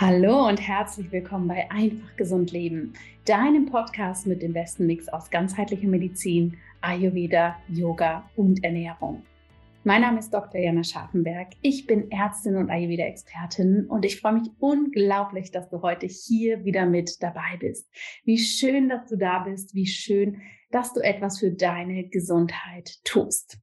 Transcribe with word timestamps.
Hallo 0.00 0.48
und 0.48 0.58
herzlich 0.58 1.12
willkommen 1.12 1.46
bei 1.46 1.70
Einfach 1.70 2.16
Gesund 2.16 2.52
Leben, 2.52 2.94
deinem 3.26 3.66
Podcast 3.66 4.26
mit 4.26 4.40
dem 4.40 4.54
besten 4.54 4.86
Mix 4.86 5.10
aus 5.10 5.28
ganzheitlicher 5.28 5.88
Medizin, 5.88 6.56
Ayurveda, 6.80 7.58
Yoga 7.68 8.26
und 8.34 8.64
Ernährung. 8.64 9.22
Mein 9.84 10.00
Name 10.00 10.20
ist 10.20 10.32
Dr. 10.32 10.58
Jana 10.58 10.84
Scharfenberg. 10.84 11.48
Ich 11.60 11.86
bin 11.86 12.10
Ärztin 12.10 12.56
und 12.56 12.70
Ayurveda-Expertin 12.70 13.88
und 13.90 14.06
ich 14.06 14.18
freue 14.18 14.40
mich 14.40 14.48
unglaublich, 14.58 15.50
dass 15.50 15.68
du 15.68 15.82
heute 15.82 16.06
hier 16.06 16.64
wieder 16.64 16.86
mit 16.86 17.22
dabei 17.22 17.58
bist. 17.58 17.86
Wie 18.24 18.38
schön, 18.38 18.88
dass 18.88 19.06
du 19.06 19.18
da 19.18 19.40
bist. 19.40 19.74
Wie 19.74 19.86
schön, 19.86 20.40
dass 20.70 20.94
du 20.94 21.00
etwas 21.00 21.40
für 21.40 21.50
deine 21.50 22.08
Gesundheit 22.08 23.04
tust. 23.04 23.58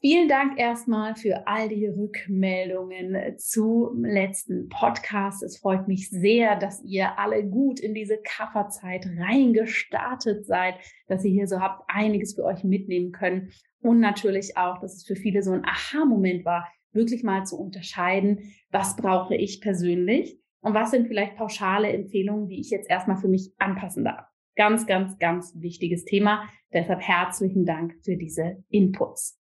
Vielen 0.00 0.28
Dank 0.28 0.60
erstmal 0.60 1.16
für 1.16 1.48
all 1.48 1.68
die 1.68 1.88
Rückmeldungen 1.88 3.36
zum 3.36 4.04
letzten 4.04 4.68
Podcast. 4.68 5.42
Es 5.42 5.58
freut 5.58 5.88
mich 5.88 6.08
sehr, 6.08 6.54
dass 6.54 6.80
ihr 6.84 7.18
alle 7.18 7.44
gut 7.44 7.80
in 7.80 7.94
diese 7.94 8.16
Kafferzeit 8.18 9.06
reingestartet 9.18 10.46
seid, 10.46 10.76
dass 11.08 11.24
ihr 11.24 11.32
hier 11.32 11.48
so 11.48 11.58
habt 11.58 11.82
einiges 11.88 12.36
für 12.36 12.44
euch 12.44 12.62
mitnehmen 12.62 13.10
können 13.10 13.50
und 13.80 13.98
natürlich 13.98 14.56
auch, 14.56 14.78
dass 14.78 14.94
es 14.94 15.04
für 15.04 15.16
viele 15.16 15.42
so 15.42 15.50
ein 15.50 15.64
Aha-Moment 15.64 16.44
war, 16.44 16.68
wirklich 16.92 17.24
mal 17.24 17.44
zu 17.44 17.58
unterscheiden, 17.58 18.52
was 18.70 18.94
brauche 18.94 19.34
ich 19.34 19.60
persönlich 19.60 20.38
und 20.60 20.74
was 20.74 20.92
sind 20.92 21.08
vielleicht 21.08 21.34
pauschale 21.34 21.88
Empfehlungen, 21.88 22.48
die 22.48 22.60
ich 22.60 22.70
jetzt 22.70 22.88
erstmal 22.88 23.16
für 23.16 23.28
mich 23.28 23.52
anpassen 23.58 24.04
darf. 24.04 24.26
Ganz, 24.54 24.86
ganz, 24.86 25.18
ganz 25.18 25.54
wichtiges 25.56 26.04
Thema. 26.04 26.48
Deshalb 26.72 27.00
herzlichen 27.00 27.64
Dank 27.64 27.96
für 28.04 28.16
diese 28.16 28.62
Inputs. 28.68 29.37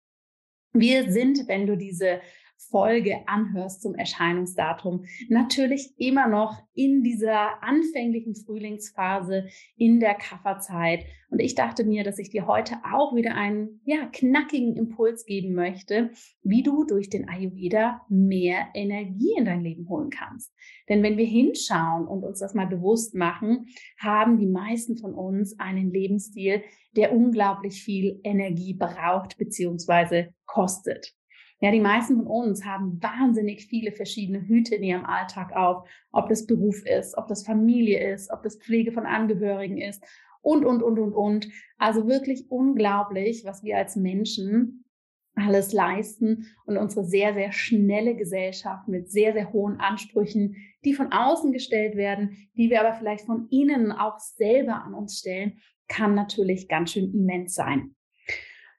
Wir 0.75 1.11
sind, 1.11 1.47
wenn 1.47 1.67
du 1.67 1.77
diese 1.77 2.21
Folge 2.57 3.27
anhörst 3.27 3.83
zum 3.83 3.95
Erscheinungsdatum, 3.95 5.05
natürlich 5.29 5.95
immer 5.97 6.29
noch 6.29 6.57
in 6.75 7.03
dieser 7.03 7.63
anfänglichen 7.63 8.35
Frühlingsphase 8.35 9.47
in 9.77 10.01
der 10.01 10.15
Kafferzeit. 10.15 11.05
Und 11.31 11.41
ich 11.41 11.55
dachte 11.55 11.85
mir, 11.85 12.05
dass 12.05 12.19
ich 12.19 12.31
dir 12.31 12.47
heute 12.47 12.77
auch 12.93 13.15
wieder 13.15 13.35
einen 13.35 13.81
ja, 13.85 14.07
knackigen 14.13 14.77
Impuls 14.77 15.25
geben 15.25 15.55
möchte, 15.55 16.11
wie 16.43 16.63
du 16.63 16.85
durch 16.85 17.11
den 17.11 17.29
Ayurveda 17.29 18.03
mehr 18.09 18.69
Energie 18.75 19.35
in 19.37 19.45
dein 19.45 19.63
Leben 19.63 19.89
holen 19.89 20.11
kannst. 20.11 20.53
Denn 20.89 21.03
wenn 21.03 21.17
wir 21.17 21.27
hinschauen 21.27 22.07
und 22.07 22.25
uns 22.25 22.41
das 22.41 22.55
mal 22.55 22.67
bewusst 22.67 23.15
machen, 23.15 23.67
haben 23.99 24.39
die 24.39 24.47
meisten 24.47 24.97
von 24.97 25.15
uns 25.15 25.59
einen 25.59 25.91
Lebensstil, 25.93 26.63
der 26.97 27.13
unglaublich 27.13 27.83
viel 27.83 28.21
Energie 28.23 28.75
braucht 28.75 29.37
bzw. 29.39 30.29
kostet. 30.47 31.15
Ja, 31.65 31.71
die 31.71 31.81
meisten 31.81 32.17
von 32.17 32.27
uns 32.27 32.67
haben 32.67 33.03
wahnsinnig 33.03 33.69
viele 33.69 33.91
verschiedene 33.91 34.47
Hüte 34.47 34.75
in 34.75 34.83
ihrem 34.83 35.07
Alltag 35.07 35.57
auf, 35.57 35.89
ob 36.13 36.29
das 36.29 36.45
Beruf 36.45 36.85
ist, 36.85 37.17
ob 37.17 37.27
das 37.27 37.47
Familie 37.47 38.13
ist, 38.13 38.31
ob 38.31 38.43
das 38.43 38.59
Pflege 38.59 38.93
von 38.93 39.07
Angehörigen 39.07 39.79
ist 39.79 40.05
und, 40.43 40.67
und, 40.67 40.83
und, 40.83 40.99
und, 40.99 41.15
und. 41.15 41.49
Also 41.79 42.07
wirklich 42.07 42.51
unglaublich, 42.51 43.47
was 43.47 43.65
wir 43.65 43.79
als 43.79 43.97
Menschen 43.97 44.85
alles 45.37 45.73
leisten 45.73 46.55
und 46.67 46.77
unsere 46.77 47.07
sehr, 47.07 47.33
sehr 47.33 47.51
schnelle 47.51 48.15
Gesellschaft 48.15 48.87
mit 48.87 49.11
sehr, 49.11 49.33
sehr 49.33 49.51
hohen 49.51 49.81
Ansprüchen, 49.81 50.57
die 50.85 50.93
von 50.93 51.13
außen 51.13 51.51
gestellt 51.51 51.97
werden, 51.97 52.37
die 52.59 52.69
wir 52.69 52.83
aber 52.83 52.93
vielleicht 52.93 53.25
von 53.25 53.49
innen 53.51 53.91
auch 53.91 54.19
selber 54.19 54.85
an 54.85 54.93
uns 54.93 55.21
stellen, 55.21 55.55
kann 55.89 56.15
natürlich 56.15 56.69
ganz 56.69 56.93
schön 56.93 57.15
immens 57.15 57.55
sein. 57.55 57.95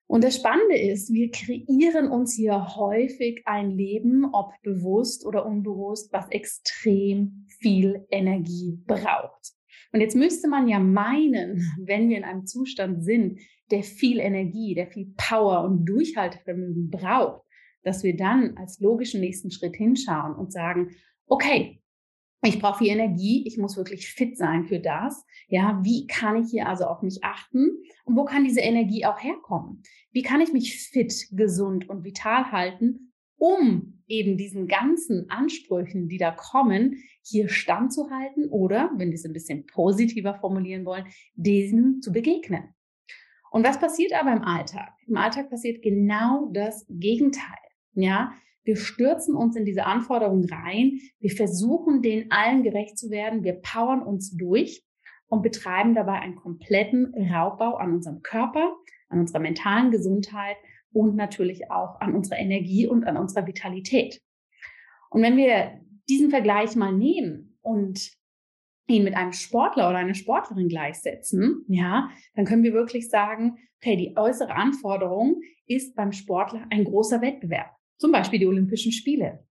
Und 0.08 0.24
das 0.24 0.36
Spannende 0.36 0.78
ist, 0.78 1.12
wir 1.12 1.32
kreieren 1.32 2.10
uns 2.10 2.36
hier 2.36 2.76
häufig 2.76 3.42
ein 3.46 3.72
Leben, 3.72 4.26
ob 4.34 4.52
bewusst 4.62 5.26
oder 5.26 5.46
unbewusst, 5.46 6.14
was 6.14 6.30
extrem 6.30 7.48
viel 7.60 8.06
Energie 8.12 8.80
braucht. 8.86 9.54
Und 9.92 10.02
jetzt 10.02 10.16
müsste 10.16 10.48
man 10.48 10.68
ja 10.68 10.80
meinen, 10.80 11.58
wenn 11.86 12.10
wir 12.10 12.18
in 12.18 12.24
einem 12.24 12.46
Zustand 12.46 13.04
sind, 13.04 13.40
der 13.72 13.82
viel 13.82 14.20
Energie, 14.20 14.76
der 14.76 14.88
viel 14.88 15.14
Power 15.18 15.64
und 15.64 15.86
Durchhaltevermögen 15.86 16.92
braucht, 16.92 17.42
dass 17.84 18.04
wir 18.04 18.16
dann 18.16 18.58
als 18.58 18.80
logischen 18.80 19.22
nächsten 19.22 19.52
Schritt 19.52 19.76
hinschauen 19.76 20.36
und 20.36 20.52
sagen, 20.52 20.96
okay, 21.28 21.82
ich 22.46 22.60
brauche 22.60 22.80
viel 22.80 22.92
Energie, 22.92 23.46
ich 23.48 23.58
muss 23.58 23.78
wirklich 23.78 24.08
fit 24.08 24.38
sein 24.38 24.66
für 24.66 24.80
das. 24.80 25.26
Ja, 25.48 25.80
wie 25.84 26.08
kann 26.08 26.44
ich 26.44 26.52
hier 26.52 26.68
also 26.68 26.86
auf 26.86 27.02
mich 27.02 27.24
achten? 27.24 27.70
Und 28.04 28.16
wo 28.16 28.26
kann 28.26 28.44
diese 28.44 28.62
Energie 28.62 29.06
auch 29.06 29.22
herkommen? 29.22 29.82
Wie 30.12 30.22
kann 30.22 30.42
ich 30.42 30.54
mich 30.54 30.90
fit, 30.90 31.28
gesund 31.32 31.90
und 31.90 32.04
vital 32.04 32.52
halten, 32.52 33.14
um 33.38 34.04
eben 34.08 34.38
diesen 34.38 34.68
ganzen 34.68 35.30
Ansprüchen, 35.30 36.08
die 36.08 36.18
da 36.18 36.32
kommen, 36.32 37.04
hier 37.24 37.50
standzuhalten 37.50 38.50
oder, 38.50 38.92
wenn 38.98 39.10
wir 39.10 39.16
es 39.16 39.26
ein 39.26 39.34
bisschen 39.34 39.66
positiver 39.66 40.36
formulieren 40.36 40.86
wollen, 40.86 41.06
diesen 41.36 42.02
zu 42.02 42.12
begegnen? 42.12 42.76
Und 43.52 43.66
was 43.66 43.80
passiert 43.80 44.14
aber 44.14 44.34
im 44.34 44.44
Alltag? 44.44 44.92
Im 45.08 45.18
Alltag 45.18 45.50
passiert 45.50 45.82
genau 45.82 46.50
das 46.52 46.86
Gegenteil. 46.90 47.58
Ja, 47.94 48.34
wir 48.66 48.78
stürzen 48.78 49.36
uns 49.36 49.56
in 49.56 49.64
diese 49.64 49.86
Anforderungen 49.86 50.50
rein. 50.50 51.00
Wir 51.20 51.30
versuchen, 51.30 52.02
denen 52.02 52.32
allen 52.32 52.64
gerecht 52.64 52.98
zu 52.98 53.12
werden. 53.12 53.44
Wir 53.44 53.54
powern 53.54 54.02
uns 54.02 54.36
durch 54.36 54.84
und 55.28 55.44
betreiben 55.44 55.94
dabei 55.94 56.20
einen 56.20 56.36
kompletten 56.36 57.14
Raubbau 57.32 57.76
an 57.76 57.94
unserem 57.94 58.22
Körper, 58.24 58.76
an 59.10 59.20
unserer 59.20 59.40
mentalen 59.40 59.92
Gesundheit 59.92 60.58
und 60.92 61.16
natürlich 61.16 61.70
auch 61.70 62.02
an 62.02 62.16
unserer 62.16 62.40
Energie 62.40 62.88
und 62.88 63.06
an 63.06 63.18
unserer 63.18 63.46
Vitalität. 63.46 64.20
Und 65.12 65.22
wenn 65.22 65.38
wir 65.38 65.80
diesen 66.10 66.32
Vergleich 66.32 66.76
mal 66.76 66.92
nehmen 66.92 67.60
und 67.62 68.12
ihn 68.88 69.04
mit 69.04 69.16
einem 69.16 69.34
Sportler 69.34 69.90
oder 69.90 70.00
einer 70.00 70.14
Sportlerin 70.16 70.70
gleichsetzen, 70.70 71.66
ja, 71.68 72.10
dann 72.34 72.46
können 72.46 72.64
wir 72.64 72.74
wirklich 72.74 73.10
sagen, 73.10 73.58
okay, 73.78 73.96
die 73.96 74.18
äußere 74.18 74.56
Anforderung 74.56 75.42
ist 75.68 75.96
beim 75.96 76.12
Sportler 76.12 76.66
ein 76.72 76.84
großer 76.84 77.22
Wettbewerb 77.22 77.75
zum 77.98 78.12
Beispiel 78.12 78.40
die 78.40 78.48
Olympischen 78.48 78.92
Spiele. 78.92 79.46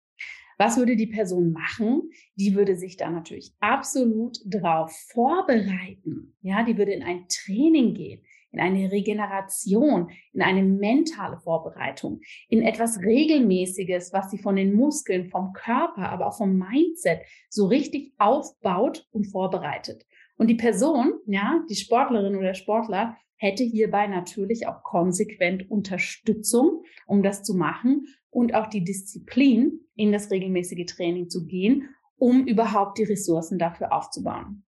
Was 0.58 0.76
würde 0.76 0.96
die 0.96 1.08
Person 1.08 1.52
machen? 1.52 2.10
Die 2.36 2.54
würde 2.54 2.76
sich 2.76 2.96
da 2.96 3.10
natürlich 3.10 3.52
absolut 3.60 4.38
drauf 4.46 4.92
vorbereiten. 5.12 6.36
Ja, 6.42 6.62
die 6.62 6.78
würde 6.78 6.92
in 6.92 7.02
ein 7.02 7.26
Training 7.28 7.94
gehen, 7.94 8.22
in 8.52 8.60
eine 8.60 8.92
Regeneration, 8.92 10.10
in 10.32 10.42
eine 10.42 10.62
mentale 10.62 11.38
Vorbereitung, 11.38 12.20
in 12.48 12.62
etwas 12.62 13.00
Regelmäßiges, 13.00 14.12
was 14.12 14.30
sie 14.30 14.38
von 14.38 14.54
den 14.54 14.74
Muskeln, 14.74 15.28
vom 15.28 15.52
Körper, 15.52 16.10
aber 16.10 16.28
auch 16.28 16.38
vom 16.38 16.56
Mindset 16.56 17.22
so 17.48 17.66
richtig 17.66 18.14
aufbaut 18.18 19.08
und 19.10 19.24
vorbereitet. 19.24 20.06
Und 20.36 20.48
die 20.48 20.56
Person, 20.56 21.14
ja, 21.26 21.64
die 21.70 21.76
Sportlerin 21.76 22.36
oder 22.36 22.54
Sportler, 22.54 23.16
hätte 23.36 23.64
hierbei 23.64 24.06
natürlich 24.06 24.66
auch 24.66 24.82
konsequent 24.82 25.70
Unterstützung, 25.70 26.82
um 27.06 27.22
das 27.22 27.42
zu 27.42 27.54
machen 27.54 28.06
und 28.30 28.54
auch 28.54 28.66
die 28.66 28.84
Disziplin, 28.84 29.80
in 29.94 30.12
das 30.12 30.30
regelmäßige 30.30 30.86
Training 30.86 31.28
zu 31.28 31.46
gehen, 31.46 31.88
um 32.16 32.46
überhaupt 32.46 32.98
die 32.98 33.04
Ressourcen 33.04 33.58
dafür 33.58 33.92
aufzubauen. 33.92 34.64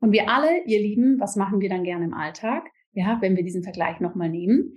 Und 0.00 0.12
wir 0.12 0.28
alle, 0.28 0.64
ihr 0.66 0.80
Lieben, 0.80 1.20
was 1.20 1.36
machen 1.36 1.60
wir 1.60 1.68
dann 1.68 1.84
gerne 1.84 2.04
im 2.04 2.14
Alltag? 2.14 2.68
Ja, 2.92 3.18
wenn 3.20 3.36
wir 3.36 3.44
diesen 3.44 3.62
Vergleich 3.62 4.00
nochmal 4.00 4.28
nehmen. 4.28 4.76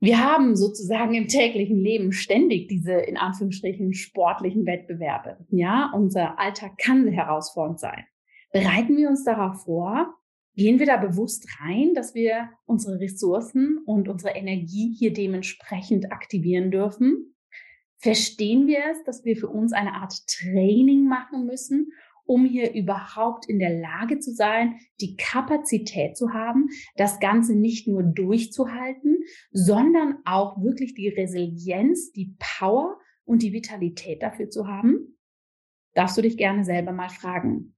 Wir 0.00 0.22
haben 0.22 0.56
sozusagen 0.56 1.14
im 1.14 1.28
täglichen 1.28 1.78
Leben 1.78 2.12
ständig 2.12 2.68
diese 2.68 2.92
in 2.92 3.16
Anführungsstrichen 3.16 3.94
sportlichen 3.94 4.66
Wettbewerbe. 4.66 5.46
Ja, 5.50 5.92
unser 5.94 6.38
Alltag 6.38 6.76
kann 6.78 7.06
herausfordernd 7.06 7.78
sein. 7.78 8.04
Bereiten 8.52 8.96
wir 8.96 9.08
uns 9.08 9.24
darauf 9.24 9.64
vor, 9.64 10.14
Gehen 10.54 10.78
wir 10.78 10.86
da 10.86 10.98
bewusst 10.98 11.48
rein, 11.60 11.94
dass 11.94 12.14
wir 12.14 12.50
unsere 12.66 13.00
Ressourcen 13.00 13.78
und 13.86 14.08
unsere 14.08 14.34
Energie 14.34 14.94
hier 14.94 15.12
dementsprechend 15.14 16.12
aktivieren 16.12 16.70
dürfen? 16.70 17.34
Verstehen 17.96 18.66
wir 18.66 18.80
es, 18.90 19.02
dass 19.04 19.24
wir 19.24 19.36
für 19.36 19.48
uns 19.48 19.72
eine 19.72 19.94
Art 19.94 20.26
Training 20.26 21.06
machen 21.06 21.46
müssen, 21.46 21.92
um 22.24 22.44
hier 22.44 22.74
überhaupt 22.74 23.48
in 23.48 23.58
der 23.58 23.80
Lage 23.80 24.18
zu 24.18 24.32
sein, 24.32 24.78
die 25.00 25.16
Kapazität 25.16 26.18
zu 26.18 26.34
haben, 26.34 26.68
das 26.96 27.18
Ganze 27.18 27.54
nicht 27.54 27.88
nur 27.88 28.02
durchzuhalten, 28.02 29.20
sondern 29.52 30.18
auch 30.26 30.62
wirklich 30.62 30.94
die 30.94 31.08
Resilienz, 31.08 32.12
die 32.12 32.36
Power 32.38 32.98
und 33.24 33.42
die 33.42 33.54
Vitalität 33.54 34.22
dafür 34.22 34.50
zu 34.50 34.68
haben? 34.68 35.18
Darfst 35.94 36.18
du 36.18 36.22
dich 36.22 36.36
gerne 36.36 36.64
selber 36.64 36.92
mal 36.92 37.08
fragen. 37.08 37.74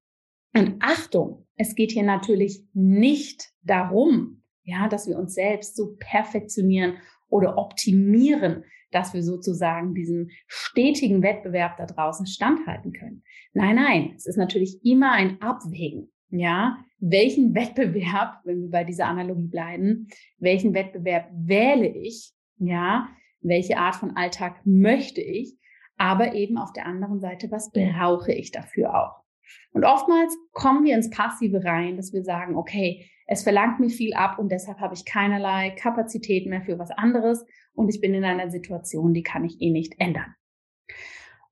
Und 0.54 0.76
Achtung, 0.80 1.46
es 1.56 1.74
geht 1.74 1.92
hier 1.92 2.04
natürlich 2.04 2.64
nicht 2.72 3.50
darum, 3.62 4.42
ja, 4.62 4.88
dass 4.88 5.08
wir 5.08 5.18
uns 5.18 5.34
selbst 5.34 5.76
so 5.76 5.96
perfektionieren 5.98 6.94
oder 7.28 7.58
optimieren, 7.58 8.64
dass 8.92 9.12
wir 9.12 9.22
sozusagen 9.22 9.94
diesem 9.94 10.30
stetigen 10.46 11.22
Wettbewerb 11.22 11.76
da 11.76 11.86
draußen 11.86 12.26
standhalten 12.26 12.92
können. 12.92 13.24
Nein, 13.52 13.76
nein, 13.76 14.12
es 14.16 14.26
ist 14.26 14.36
natürlich 14.36 14.78
immer 14.84 15.12
ein 15.12 15.42
Abwägen. 15.42 16.10
Ja, 16.30 16.78
welchen 16.98 17.54
Wettbewerb, 17.54 18.40
wenn 18.44 18.62
wir 18.62 18.70
bei 18.70 18.84
dieser 18.84 19.06
Analogie 19.06 19.48
bleiben, 19.48 20.08
welchen 20.38 20.74
Wettbewerb 20.74 21.28
wähle 21.32 21.88
ich? 21.88 22.32
Ja, 22.58 23.08
welche 23.40 23.76
Art 23.76 23.96
von 23.96 24.16
Alltag 24.16 24.60
möchte 24.64 25.20
ich? 25.20 25.56
Aber 25.96 26.34
eben 26.34 26.56
auf 26.56 26.72
der 26.72 26.86
anderen 26.86 27.20
Seite, 27.20 27.50
was 27.50 27.70
brauche 27.70 28.32
ich 28.32 28.50
dafür 28.50 28.94
auch? 28.94 29.23
Und 29.72 29.84
oftmals 29.84 30.36
kommen 30.52 30.84
wir 30.84 30.94
ins 30.94 31.10
Passive 31.10 31.64
rein, 31.64 31.96
dass 31.96 32.12
wir 32.12 32.22
sagen, 32.22 32.56
okay, 32.56 33.08
es 33.26 33.42
verlangt 33.42 33.80
mir 33.80 33.88
viel 33.88 34.14
ab 34.14 34.38
und 34.38 34.52
deshalb 34.52 34.78
habe 34.80 34.94
ich 34.94 35.04
keinerlei 35.04 35.70
Kapazität 35.70 36.46
mehr 36.46 36.62
für 36.62 36.78
was 36.78 36.90
anderes 36.90 37.44
und 37.74 37.88
ich 37.88 38.00
bin 38.00 38.14
in 38.14 38.24
einer 38.24 38.50
Situation, 38.50 39.14
die 39.14 39.22
kann 39.22 39.44
ich 39.44 39.60
eh 39.60 39.70
nicht 39.70 39.94
ändern. 39.98 40.34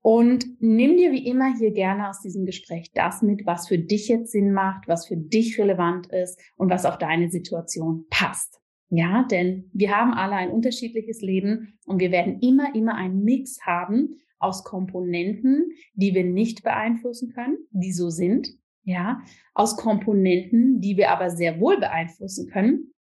Und 0.01 0.45
nimm 0.59 0.97
dir 0.97 1.13
wie 1.13 1.25
immer 1.25 1.55
hier 1.57 1.71
gerne 1.71 2.09
aus 2.09 2.19
diesem 2.19 2.45
Gespräch 2.45 2.91
das 2.93 3.21
mit, 3.21 3.45
was 3.45 3.69
für 3.69 3.77
dich 3.77 4.09
jetzt 4.09 4.33
Sinn 4.33 4.51
macht, 4.51 4.87
was 4.87 5.07
für 5.07 5.15
dich 5.15 5.57
relevant 5.57 6.07
ist 6.07 6.39
und 6.57 6.69
was 6.69 6.85
auf 6.85 6.97
deine 6.97 7.29
Situation 7.31 8.05
passt. 8.09 8.59
Ja, 8.89 9.23
denn 9.23 9.71
wir 9.73 9.97
haben 9.97 10.13
alle 10.13 10.35
ein 10.35 10.51
unterschiedliches 10.51 11.21
Leben 11.21 11.79
und 11.85 11.99
wir 11.99 12.11
werden 12.11 12.39
immer, 12.41 12.75
immer 12.75 12.95
einen 12.95 13.23
Mix 13.23 13.65
haben 13.65 14.17
aus 14.43 14.63
Komponenten, 14.63 15.71
die 15.93 16.13
wir 16.13 16.23
nicht 16.23 16.63
beeinflussen 16.63 17.33
können, 17.33 17.57
die 17.71 17.91
so 17.91 18.09
sind, 18.09 18.49
ja, 18.83 19.21
aus 19.53 19.77
Komponenten, 19.77 20.81
die 20.81 20.97
wir 20.97 21.11
aber 21.11 21.29
sehr 21.29 21.59
wohl 21.59 21.79
beeinflussen 21.79 22.49
können, 22.49 22.93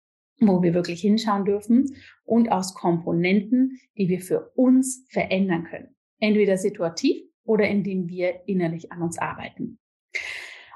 wo 0.41 0.63
wir 0.63 0.75
wirklich 0.75 1.01
hinschauen 1.01 1.45
dürfen 1.45 1.95
und 2.25 2.51
aus 2.53 2.75
Komponenten, 2.75 3.79
die 3.97 4.09
wir 4.09 4.21
für 4.21 4.51
uns 4.55 5.07
verändern 5.11 5.65
können. 5.65 5.97
Entweder 6.19 6.57
situativ 6.57 7.23
oder 7.45 7.67
indem 7.69 8.09
wir 8.09 8.47
innerlich 8.47 8.93
an 8.93 9.03
uns 9.03 9.19
arbeiten. 9.19 9.79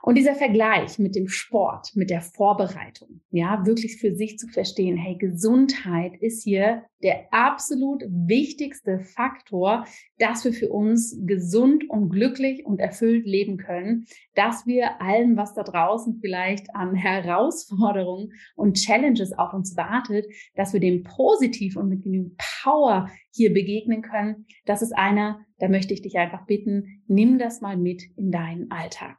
Und 0.05 0.19
dieser 0.19 0.35
Vergleich 0.35 0.99
mit 0.99 1.15
dem 1.15 1.29
Sport, 1.29 1.93
mit 1.95 2.11
der 2.11 2.21
Vorbereitung, 2.21 3.23
ja, 3.31 3.65
wirklich 3.65 3.97
für 3.97 4.15
sich 4.15 4.39
zu 4.39 4.47
verstehen, 4.49 4.99
hey, 4.99 5.17
Gesundheit 5.17 6.13
ist 6.21 6.45
hier 6.45 6.85
der 7.03 7.29
absolut 7.31 8.05
wichtigste 8.11 9.01
Faktor, 9.01 9.87
dass 10.19 10.45
wir 10.45 10.53
für 10.53 10.69
uns 10.69 11.19
gesund 11.25 11.89
und 11.89 12.11
glücklich 12.11 12.67
und 12.67 12.81
erfüllt 12.81 13.25
leben 13.25 13.57
können, 13.57 14.05
dass 14.35 14.67
wir 14.67 15.01
allem, 15.01 15.39
was 15.39 15.55
da 15.55 15.63
draußen 15.63 16.19
vielleicht 16.21 16.67
an 16.75 16.95
Herausforderungen 16.95 18.35
und 18.57 18.77
Challenges 18.77 19.33
auf 19.33 19.55
uns 19.55 19.75
wartet, 19.75 20.27
dass 20.55 20.75
wir 20.75 20.81
dem 20.81 21.03
positiv 21.03 21.79
und 21.79 21.89
mit 21.89 22.03
genügend 22.03 22.39
Power 22.63 23.09
hier 23.31 23.55
begegnen 23.55 24.03
können. 24.03 24.45
Das 24.67 24.83
ist 24.83 24.93
einer, 24.93 25.41
da 25.61 25.69
möchte 25.69 25.95
ich 25.95 26.03
dich 26.03 26.19
einfach 26.19 26.45
bitten, 26.45 27.03
nimm 27.07 27.39
das 27.39 27.63
mal 27.63 27.79
mit 27.79 28.03
in 28.19 28.31
deinen 28.31 28.71
Alltag. 28.71 29.17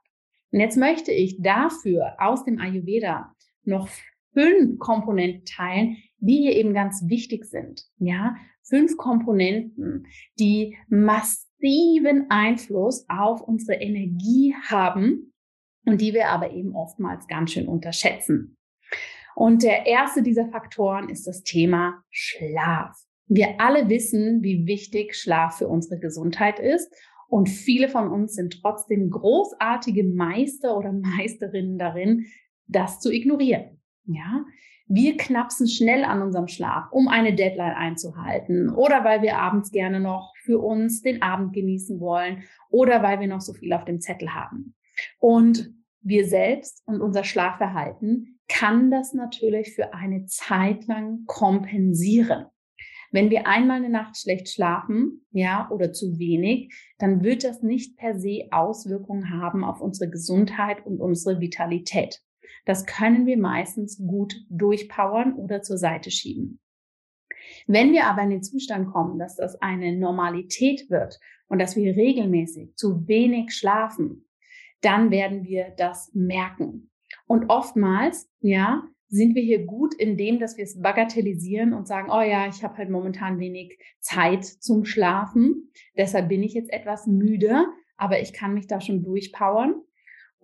Und 0.55 0.61
jetzt 0.61 0.77
möchte 0.77 1.11
ich 1.11 1.41
dafür 1.41 2.15
aus 2.17 2.45
dem 2.45 2.59
Ayurveda 2.59 3.35
noch 3.65 3.89
fünf 4.31 4.79
Komponenten 4.79 5.43
teilen, 5.43 5.97
die 6.19 6.37
hier 6.37 6.55
eben 6.55 6.73
ganz 6.73 7.09
wichtig 7.09 7.43
sind. 7.43 7.83
Ja, 7.97 8.37
fünf 8.63 8.95
Komponenten, 8.95 10.07
die 10.39 10.77
massiven 10.87 12.27
Einfluss 12.29 13.05
auf 13.09 13.41
unsere 13.41 13.81
Energie 13.81 14.55
haben 14.69 15.33
und 15.85 15.99
die 15.99 16.13
wir 16.13 16.29
aber 16.29 16.51
eben 16.51 16.73
oftmals 16.73 17.27
ganz 17.27 17.51
schön 17.51 17.67
unterschätzen. 17.67 18.55
Und 19.35 19.61
der 19.61 19.85
erste 19.85 20.23
dieser 20.23 20.47
Faktoren 20.47 21.09
ist 21.09 21.27
das 21.27 21.43
Thema 21.43 22.01
Schlaf. 22.11 22.95
Wir 23.27 23.59
alle 23.59 23.89
wissen, 23.89 24.41
wie 24.41 24.65
wichtig 24.65 25.17
Schlaf 25.17 25.57
für 25.57 25.67
unsere 25.67 25.99
Gesundheit 25.99 26.59
ist 26.59 26.95
und 27.27 27.49
viele 27.49 27.89
von 27.89 28.09
uns 28.09 28.35
sind 28.35 28.61
trotzdem 28.61 29.09
großartige 29.09 30.03
Meister 30.03 30.77
oder 30.77 30.91
Meisterinnen 31.17 31.77
darin, 31.77 32.25
das 32.67 32.99
zu 32.99 33.11
ignorieren. 33.11 33.81
Ja, 34.05 34.45
wir 34.87 35.17
knapsen 35.17 35.67
schnell 35.67 36.03
an 36.03 36.21
unserem 36.21 36.47
Schlaf, 36.47 36.91
um 36.91 37.07
eine 37.07 37.33
Deadline 37.33 37.73
einzuhalten 37.73 38.69
oder 38.69 39.03
weil 39.03 39.23
wir 39.23 39.37
abends 39.37 39.71
gerne 39.71 39.99
noch 39.99 40.33
für 40.43 40.59
uns 40.59 41.01
den 41.01 41.23
Abend 41.23 41.53
genießen 41.53 41.99
wollen 41.99 42.43
oder 42.69 43.01
weil 43.01 43.19
wir 43.19 43.27
noch 43.27 43.41
so 43.41 43.53
viel 43.53 43.73
auf 43.73 43.85
dem 43.85 43.99
Zettel 43.99 44.35
haben. 44.35 44.75
Und 45.19 45.73
wir 46.01 46.27
selbst 46.27 46.83
und 46.85 47.01
unser 47.01 47.23
Schlafverhalten 47.23 48.39
kann 48.47 48.91
das 48.91 49.13
natürlich 49.13 49.73
für 49.73 49.95
eine 49.95 50.25
Zeit 50.25 50.85
lang 50.85 51.25
kompensieren. 51.25 52.45
Wenn 53.15 53.29
wir 53.29 53.47
einmal 53.47 53.77
eine 53.77 53.87
Nacht 53.87 54.17
schlecht 54.17 54.49
schlafen, 54.49 55.25
ja, 55.31 55.69
oder 55.71 55.93
zu 55.93 56.19
wenig, 56.19 56.75
dann 56.97 57.23
wird 57.23 57.45
das 57.45 57.63
nicht 57.63 57.95
per 57.95 58.19
se 58.19 58.49
Auswirkungen 58.51 59.29
haben 59.29 59.63
auf 59.63 59.79
unsere 59.79 60.11
Gesundheit 60.11 60.85
und 60.85 60.99
unsere 60.99 61.39
Vitalität. 61.39 62.21
Das 62.65 62.85
können 62.85 63.25
wir 63.25 63.37
meistens 63.37 64.05
gut 64.05 64.35
durchpowern 64.49 65.35
oder 65.35 65.61
zur 65.61 65.77
Seite 65.77 66.11
schieben. 66.11 66.59
Wenn 67.67 67.93
wir 67.93 68.07
aber 68.07 68.23
in 68.23 68.31
den 68.31 68.43
Zustand 68.43 68.91
kommen, 68.91 69.17
dass 69.17 69.37
das 69.37 69.61
eine 69.61 69.97
Normalität 69.97 70.89
wird 70.89 71.17
und 71.47 71.59
dass 71.59 71.77
wir 71.77 71.95
regelmäßig 71.95 72.75
zu 72.75 73.07
wenig 73.07 73.53
schlafen, 73.53 74.27
dann 74.81 75.09
werden 75.09 75.45
wir 75.45 75.73
das 75.77 76.11
merken. 76.13 76.91
Und 77.27 77.49
oftmals, 77.49 78.29
ja, 78.41 78.83
sind 79.07 79.35
wir 79.35 79.43
hier 79.43 79.65
gut 79.65 79.93
in 79.93 80.17
dem, 80.17 80.39
dass 80.39 80.57
wir 80.57 80.63
es 80.63 80.81
bagatellisieren 80.81 81.73
und 81.73 81.87
sagen, 81.87 82.09
oh 82.11 82.21
ja, 82.21 82.47
ich 82.47 82.63
habe 82.63 82.77
halt 82.77 82.89
momentan 82.89 83.39
wenig 83.39 83.77
Zeit 83.99 84.45
zum 84.45 84.85
Schlafen, 84.85 85.71
deshalb 85.97 86.29
bin 86.29 86.43
ich 86.43 86.53
jetzt 86.53 86.71
etwas 86.73 87.07
müde, 87.07 87.65
aber 87.97 88.21
ich 88.21 88.33
kann 88.33 88.53
mich 88.53 88.67
da 88.67 88.81
schon 88.81 89.03
durchpowern. 89.03 89.81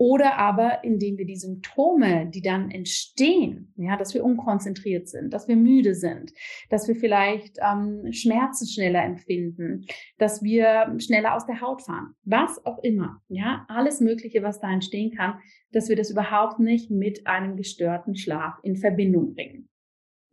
Oder 0.02 0.40
aber 0.40 0.84
indem 0.84 1.20
wir 1.20 1.28
die 1.28 1.36
Symptome, 1.36 2.26
die 2.26 2.42
dann 2.42 2.72
entstehen, 2.72 3.72
ja, 3.78 3.98
dass 3.98 4.16
wir 4.16 4.24
unkonzentriert 4.24 5.08
sind, 5.08 5.32
dass 5.32 5.48
wir 5.48 5.56
müde 5.56 5.94
sind, 5.94 6.34
dass 6.72 6.88
wir 6.88 6.96
vielleicht 6.96 7.60
ähm, 7.62 8.12
Schmerzen 8.12 8.66
schneller 8.66 9.04
empfinden, 9.04 9.86
dass 10.18 10.42
wir 10.42 10.96
schneller 10.98 11.36
aus 11.36 11.46
der 11.46 11.62
Haut 11.62 11.84
fahren, 11.84 12.16
was 12.24 12.66
auch 12.66 12.80
immer, 12.82 13.22
ja, 13.28 13.64
alles 13.68 14.02
Mögliche, 14.02 14.42
was 14.42 14.60
da 14.60 14.74
entstehen 14.74 15.12
kann, 15.16 15.38
dass 15.72 15.88
wir 15.88 15.96
das 15.96 16.10
überhaupt 16.10 16.58
nicht 16.58 16.90
mit 16.90 17.28
einem 17.28 17.56
gestörten 17.56 18.16
Schlaf 18.16 18.56
in 18.64 18.78
Verbindung 18.78 19.36
bringen. 19.36 19.70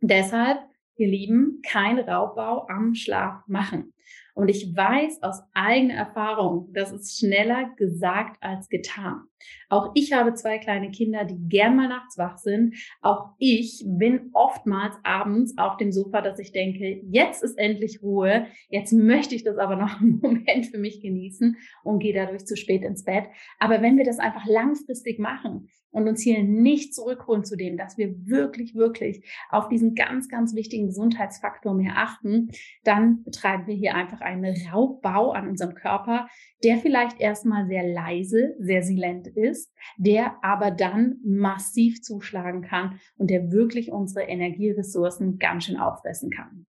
Deshalb, 0.01 0.57
ihr 0.95 1.09
Lieben, 1.09 1.61
kein 1.63 1.99
Raubbau 1.99 2.65
am 2.69 2.95
Schlaf 2.95 3.43
machen. 3.45 3.93
Und 4.33 4.47
ich 4.47 4.75
weiß 4.75 5.21
aus 5.21 5.41
eigener 5.53 5.95
Erfahrung, 5.95 6.71
das 6.73 6.91
ist 6.91 7.19
schneller 7.19 7.69
gesagt 7.75 8.37
als 8.41 8.69
getan. 8.69 9.25
Auch 9.69 9.91
ich 9.93 10.13
habe 10.13 10.33
zwei 10.33 10.57
kleine 10.57 10.91
Kinder, 10.91 11.25
die 11.25 11.37
gern 11.47 11.75
mal 11.75 11.87
nachts 11.87 12.17
wach 12.17 12.37
sind. 12.37 12.75
Auch 13.01 13.29
ich 13.37 13.83
bin 13.85 14.29
oftmals 14.33 14.95
abends 15.03 15.57
auf 15.57 15.77
dem 15.77 15.91
Sofa, 15.91 16.21
dass 16.21 16.39
ich 16.39 16.51
denke, 16.51 17.01
jetzt 17.09 17.43
ist 17.43 17.57
endlich 17.57 18.01
Ruhe. 18.01 18.47
Jetzt 18.69 18.93
möchte 18.93 19.35
ich 19.35 19.43
das 19.43 19.57
aber 19.57 19.75
noch 19.75 19.99
einen 20.01 20.19
Moment 20.21 20.67
für 20.67 20.77
mich 20.77 21.01
genießen 21.01 21.57
und 21.83 21.99
gehe 21.99 22.13
dadurch 22.13 22.45
zu 22.45 22.55
spät 22.55 22.83
ins 22.83 23.03
Bett. 23.03 23.25
Aber 23.59 23.81
wenn 23.81 23.97
wir 23.97 24.05
das 24.05 24.19
einfach 24.19 24.45
langfristig 24.45 25.19
machen, 25.19 25.69
und 25.91 26.07
uns 26.07 26.21
hier 26.21 26.43
nicht 26.43 26.93
zurückholen 26.93 27.43
zu 27.43 27.55
dem, 27.55 27.77
dass 27.77 27.97
wir 27.97 28.13
wirklich, 28.27 28.75
wirklich 28.75 29.23
auf 29.49 29.67
diesen 29.69 29.95
ganz, 29.95 30.29
ganz 30.29 30.55
wichtigen 30.55 30.87
Gesundheitsfaktor 30.87 31.73
mehr 31.73 31.93
achten, 31.97 32.49
dann 32.83 33.23
betreiben 33.23 33.67
wir 33.67 33.75
hier 33.75 33.95
einfach 33.95 34.21
einen 34.21 34.55
Raubbau 34.71 35.31
an 35.31 35.47
unserem 35.47 35.73
Körper, 35.73 36.27
der 36.63 36.77
vielleicht 36.77 37.19
erstmal 37.19 37.67
sehr 37.67 37.87
leise, 37.87 38.55
sehr 38.59 38.83
silent 38.83 39.28
ist, 39.35 39.71
der 39.97 40.43
aber 40.43 40.71
dann 40.71 41.17
massiv 41.23 42.01
zuschlagen 42.01 42.61
kann 42.61 42.99
und 43.17 43.29
der 43.29 43.51
wirklich 43.51 43.91
unsere 43.91 44.25
Energieressourcen 44.25 45.37
ganz 45.39 45.65
schön 45.65 45.77
auffressen 45.77 46.31
kann. 46.31 46.65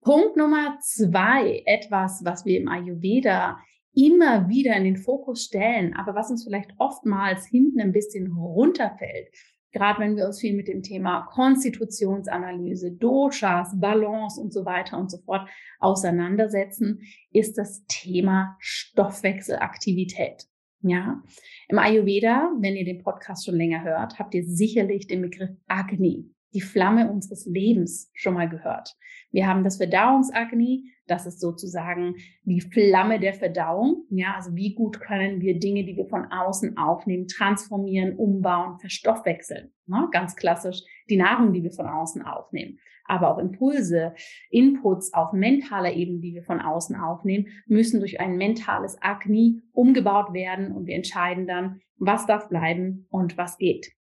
Punkt 0.00 0.36
Nummer 0.36 0.78
zwei, 0.80 1.62
etwas, 1.66 2.24
was 2.24 2.44
wir 2.44 2.58
im 2.58 2.68
Ayurveda 2.68 3.58
immer 3.94 4.48
wieder 4.48 4.76
in 4.76 4.84
den 4.84 4.96
Fokus 4.96 5.44
stellen, 5.44 5.94
aber 5.94 6.14
was 6.14 6.30
uns 6.30 6.44
vielleicht 6.44 6.72
oftmals 6.78 7.46
hinten 7.46 7.80
ein 7.80 7.92
bisschen 7.92 8.32
runterfällt, 8.32 9.28
gerade 9.72 10.00
wenn 10.00 10.16
wir 10.16 10.26
uns 10.26 10.40
viel 10.40 10.54
mit 10.54 10.68
dem 10.68 10.82
Thema 10.82 11.26
Konstitutionsanalyse, 11.32 12.92
Doshas, 12.92 13.78
Balance 13.78 14.40
und 14.40 14.52
so 14.52 14.64
weiter 14.64 14.98
und 14.98 15.10
so 15.10 15.18
fort 15.18 15.48
auseinandersetzen, 15.80 17.00
ist 17.32 17.58
das 17.58 17.84
Thema 17.86 18.56
Stoffwechselaktivität. 18.60 20.46
Ja, 20.82 21.20
im 21.68 21.78
Ayurveda, 21.78 22.52
wenn 22.60 22.76
ihr 22.76 22.84
den 22.84 23.02
Podcast 23.02 23.44
schon 23.44 23.56
länger 23.56 23.82
hört, 23.82 24.18
habt 24.18 24.34
ihr 24.34 24.44
sicherlich 24.44 25.08
den 25.08 25.22
Begriff 25.22 25.50
Agni, 25.66 26.30
die 26.54 26.60
Flamme 26.60 27.10
unseres 27.10 27.46
Lebens 27.46 28.10
schon 28.14 28.34
mal 28.34 28.48
gehört. 28.48 28.96
Wir 29.30 29.46
haben 29.46 29.64
das 29.64 29.76
Verdauungsagni, 29.76 30.92
das 31.06 31.26
ist 31.26 31.40
sozusagen 31.40 32.14
die 32.44 32.60
Flamme 32.60 33.18
der 33.18 33.34
Verdauung. 33.34 34.04
Ja, 34.10 34.34
also 34.36 34.54
wie 34.54 34.74
gut 34.74 35.00
können 35.00 35.40
wir 35.40 35.58
Dinge, 35.58 35.84
die 35.84 35.96
wir 35.96 36.06
von 36.06 36.30
außen 36.30 36.76
aufnehmen, 36.76 37.26
transformieren, 37.26 38.16
umbauen, 38.16 38.78
verstoffwechseln. 38.78 39.72
Ne? 39.86 40.08
Ganz 40.12 40.36
klassisch 40.36 40.82
die 41.10 41.16
Nahrung, 41.16 41.52
die 41.52 41.62
wir 41.62 41.72
von 41.72 41.86
außen 41.86 42.22
aufnehmen. 42.22 42.78
Aber 43.08 43.32
auch 43.32 43.38
Impulse, 43.38 44.14
Inputs 44.50 45.12
auf 45.12 45.32
mentaler 45.32 45.92
Ebene, 45.94 46.20
die 46.20 46.34
wir 46.34 46.44
von 46.44 46.60
außen 46.60 46.94
aufnehmen, 46.94 47.48
müssen 47.66 47.98
durch 47.98 48.20
ein 48.20 48.36
mentales 48.36 48.96
Agni 49.00 49.62
umgebaut 49.72 50.32
werden 50.32 50.70
und 50.70 50.86
wir 50.86 50.94
entscheiden 50.94 51.46
dann, 51.46 51.80
was 51.96 52.26
darf 52.26 52.48
bleiben 52.48 53.06
und 53.10 53.36
was 53.36 53.58
geht. 53.58 53.92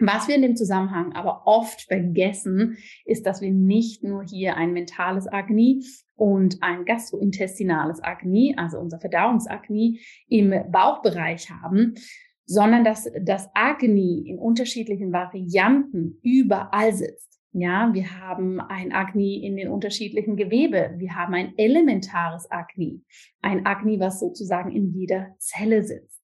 Was 0.00 0.28
wir 0.28 0.36
in 0.36 0.42
dem 0.42 0.56
Zusammenhang 0.56 1.12
aber 1.14 1.42
oft 1.46 1.82
vergessen, 1.82 2.78
ist, 3.04 3.26
dass 3.26 3.40
wir 3.40 3.50
nicht 3.50 4.04
nur 4.04 4.22
hier 4.22 4.56
ein 4.56 4.72
mentales 4.72 5.26
Agni 5.26 5.84
und 6.14 6.62
ein 6.62 6.84
gastrointestinales 6.84 8.02
Agni, 8.02 8.54
also 8.56 8.78
unser 8.78 9.00
Verdauungsagni 9.00 10.00
im 10.28 10.54
Bauchbereich 10.70 11.50
haben, 11.50 11.94
sondern 12.46 12.84
dass 12.84 13.10
das 13.20 13.48
Agni 13.54 14.24
in 14.28 14.38
unterschiedlichen 14.38 15.12
Varianten 15.12 16.18
überall 16.22 16.92
sitzt. 16.94 17.37
Ja, 17.52 17.90
wir 17.92 18.20
haben 18.20 18.60
ein 18.60 18.92
Agni 18.92 19.44
in 19.44 19.56
den 19.56 19.68
unterschiedlichen 19.68 20.36
Gewebe. 20.36 20.94
Wir 20.98 21.14
haben 21.14 21.34
ein 21.34 21.54
elementares 21.56 22.50
Agni. 22.50 23.02
Ein 23.40 23.64
Agni, 23.64 23.98
was 23.98 24.20
sozusagen 24.20 24.70
in 24.70 24.92
jeder 24.92 25.34
Zelle 25.38 25.82
sitzt. 25.82 26.22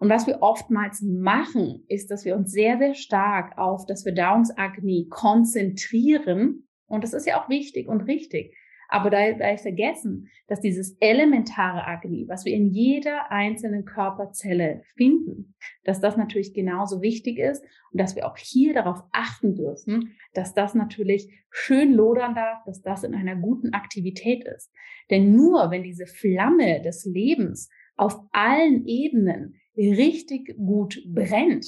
Und 0.00 0.10
was 0.10 0.26
wir 0.26 0.42
oftmals 0.42 1.00
machen, 1.02 1.84
ist, 1.88 2.10
dass 2.10 2.24
wir 2.24 2.36
uns 2.36 2.50
sehr, 2.50 2.78
sehr 2.78 2.94
stark 2.94 3.56
auf 3.56 3.86
das 3.86 4.02
Verdauungsagni 4.02 5.06
konzentrieren. 5.08 6.68
Und 6.86 7.04
das 7.04 7.14
ist 7.14 7.26
ja 7.26 7.40
auch 7.40 7.48
wichtig 7.48 7.88
und 7.88 8.02
richtig. 8.02 8.56
Aber 8.94 9.10
da, 9.10 9.32
da 9.32 9.56
vergessen, 9.56 10.28
dass 10.46 10.60
dieses 10.60 10.96
elementare 11.00 11.84
Agni, 11.84 12.26
was 12.28 12.44
wir 12.44 12.54
in 12.54 12.70
jeder 12.70 13.32
einzelnen 13.32 13.84
Körperzelle 13.84 14.82
finden, 14.94 15.56
dass 15.82 16.00
das 16.00 16.16
natürlich 16.16 16.54
genauso 16.54 17.02
wichtig 17.02 17.40
ist 17.40 17.64
und 17.90 18.00
dass 18.00 18.14
wir 18.14 18.24
auch 18.24 18.36
hier 18.36 18.72
darauf 18.72 19.02
achten 19.10 19.56
dürfen, 19.56 20.14
dass 20.32 20.54
das 20.54 20.76
natürlich 20.76 21.28
schön 21.50 21.92
lodern 21.92 22.36
darf, 22.36 22.62
dass 22.66 22.82
das 22.82 23.02
in 23.02 23.16
einer 23.16 23.34
guten 23.34 23.72
Aktivität 23.72 24.44
ist. 24.44 24.70
Denn 25.10 25.34
nur 25.34 25.72
wenn 25.72 25.82
diese 25.82 26.06
Flamme 26.06 26.80
des 26.80 27.04
Lebens 27.04 27.70
auf 27.96 28.14
allen 28.30 28.86
Ebenen 28.86 29.56
richtig 29.76 30.54
gut 30.56 31.02
brennt, 31.12 31.66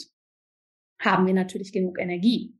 haben 1.00 1.26
wir 1.26 1.34
natürlich 1.34 1.72
genug 1.72 1.98
Energie. 1.98 2.56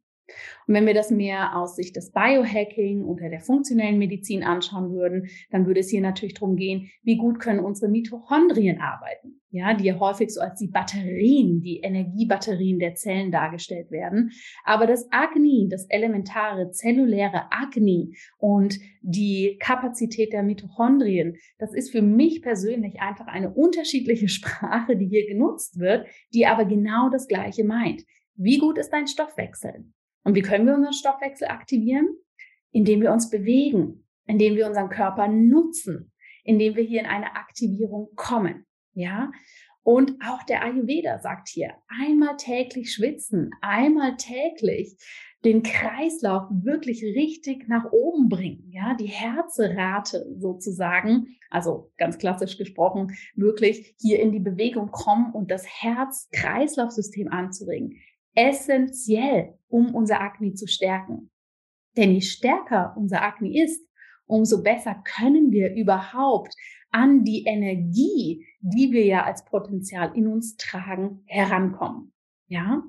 Und 0.67 0.75
wenn 0.75 0.87
wir 0.87 0.95
das 0.95 1.11
mehr 1.11 1.57
aus 1.57 1.77
Sicht 1.77 1.97
des 1.97 2.11
Biohacking 2.11 3.05
oder 3.05 3.29
der 3.29 3.41
funktionellen 3.41 3.99
Medizin 3.99 4.43
anschauen 4.43 4.93
würden, 4.93 5.29
dann 5.51 5.67
würde 5.67 5.81
es 5.81 5.91
hier 5.91 6.01
natürlich 6.01 6.35
darum 6.35 6.57
gehen, 6.57 6.91
wie 7.03 7.17
gut 7.17 7.39
können 7.39 7.61
unsere 7.61 7.91
Mitochondrien 7.91 8.81
arbeiten, 8.81 9.41
ja, 9.51 9.75
die 9.75 9.85
ja 9.85 9.99
häufig 10.01 10.31
so 10.31 10.41
als 10.41 10.59
die 10.59 10.69
Batterien, 10.69 11.61
die 11.61 11.79
Energiebatterien 11.79 12.79
der 12.79 12.95
Zellen 12.95 13.31
dargestellt 13.31 13.91
werden. 13.91 14.33
Aber 14.65 14.87
das 14.87 15.07
Agni, 15.13 15.69
das 15.71 15.87
elementare 15.89 16.71
zelluläre 16.73 17.45
Agni 17.51 18.17
und 18.39 18.79
die 19.03 19.57
Kapazität 19.61 20.33
der 20.33 20.43
Mitochondrien, 20.43 21.37
das 21.59 21.73
ist 21.73 21.93
für 21.93 22.03
mich 22.03 22.43
persönlich 22.43 23.01
einfach 23.01 23.29
eine 23.29 23.55
unterschiedliche 23.55 24.29
Sprache, 24.37 24.97
die 24.97 25.07
hier 25.07 25.27
genutzt 25.27 25.79
wird, 25.79 26.07
die 26.35 26.47
aber 26.47 26.65
genau 26.65 27.09
das 27.11 27.29
Gleiche 27.29 27.65
meint. 27.65 28.03
Wie 28.35 28.59
gut 28.59 28.77
ist 28.77 28.91
dein 28.91 29.07
Stoffwechsel? 29.07 29.87
Und 30.27 30.35
wie 30.35 30.43
können 30.43 30.67
wir 30.67 30.75
unseren 30.75 30.93
Stoffwechsel 30.93 31.47
aktivieren? 31.47 32.09
Indem 32.73 33.01
wir 33.01 33.13
uns 33.13 33.31
bewegen, 33.31 34.09
indem 34.27 34.57
wir 34.57 34.67
unseren 34.67 34.89
Körper 34.89 35.29
nutzen, 35.29 36.11
indem 36.43 36.75
wir 36.75 36.83
hier 36.83 36.99
in 36.99 37.07
eine 37.07 37.37
Aktivierung 37.37 38.09
kommen. 38.17 38.67
Ja? 38.93 39.31
Und 39.85 40.15
auch 40.27 40.43
der 40.43 40.65
Ayurveda 40.65 41.21
sagt 41.21 41.49
hier, 41.49 41.75
einmal 41.87 42.37
täglich 42.39 42.93
schwitzen, 42.93 43.53
einmal 43.61 44.17
täglich 44.17 44.97
den 45.45 45.63
Kreislauf 45.63 46.49
wirklich 46.51 47.05
richtig 47.05 47.69
nach 47.69 47.93
oben 47.93 48.29
bringen, 48.29 48.69
ja, 48.73 48.95
die 48.95 49.07
Herzrate 49.07 50.27
sozusagen, 50.41 51.37
also 51.51 51.93
ganz 51.99 52.19
klassisch 52.19 52.59
gesprochen, 52.59 53.17
wirklich 53.37 53.95
hier 54.01 54.19
in 54.19 54.33
die 54.33 54.41
Bewegung 54.41 54.91
kommen 54.91 55.33
und 55.33 55.53
das 55.53 55.65
Herz-Kreislauf-System 55.69 57.29
anzuregen 57.29 58.01
essentiell, 58.37 59.59
um 59.69 59.95
unser 59.95 60.21
Akne 60.21 60.55
zu 60.55 60.69
stärken. 60.69 61.31
Denn 61.97 62.13
je 62.13 62.21
stärker 62.21 62.95
unser 62.97 63.23
Akne 63.23 63.53
ist, 63.61 63.85
umso 64.27 64.63
besser 64.63 65.03
können 65.05 65.51
wir 65.51 65.75
überhaupt 65.75 66.55
an 66.91 67.25
die 67.25 67.45
Energie, 67.45 68.47
die 68.61 68.93
wir 68.93 69.05
ja 69.05 69.25
als 69.25 69.45
Potenzial 69.45 70.13
in 70.15 70.29
uns 70.29 70.57
tragen, 70.57 71.23
herankommen. 71.27 72.13
Ja? 72.49 72.83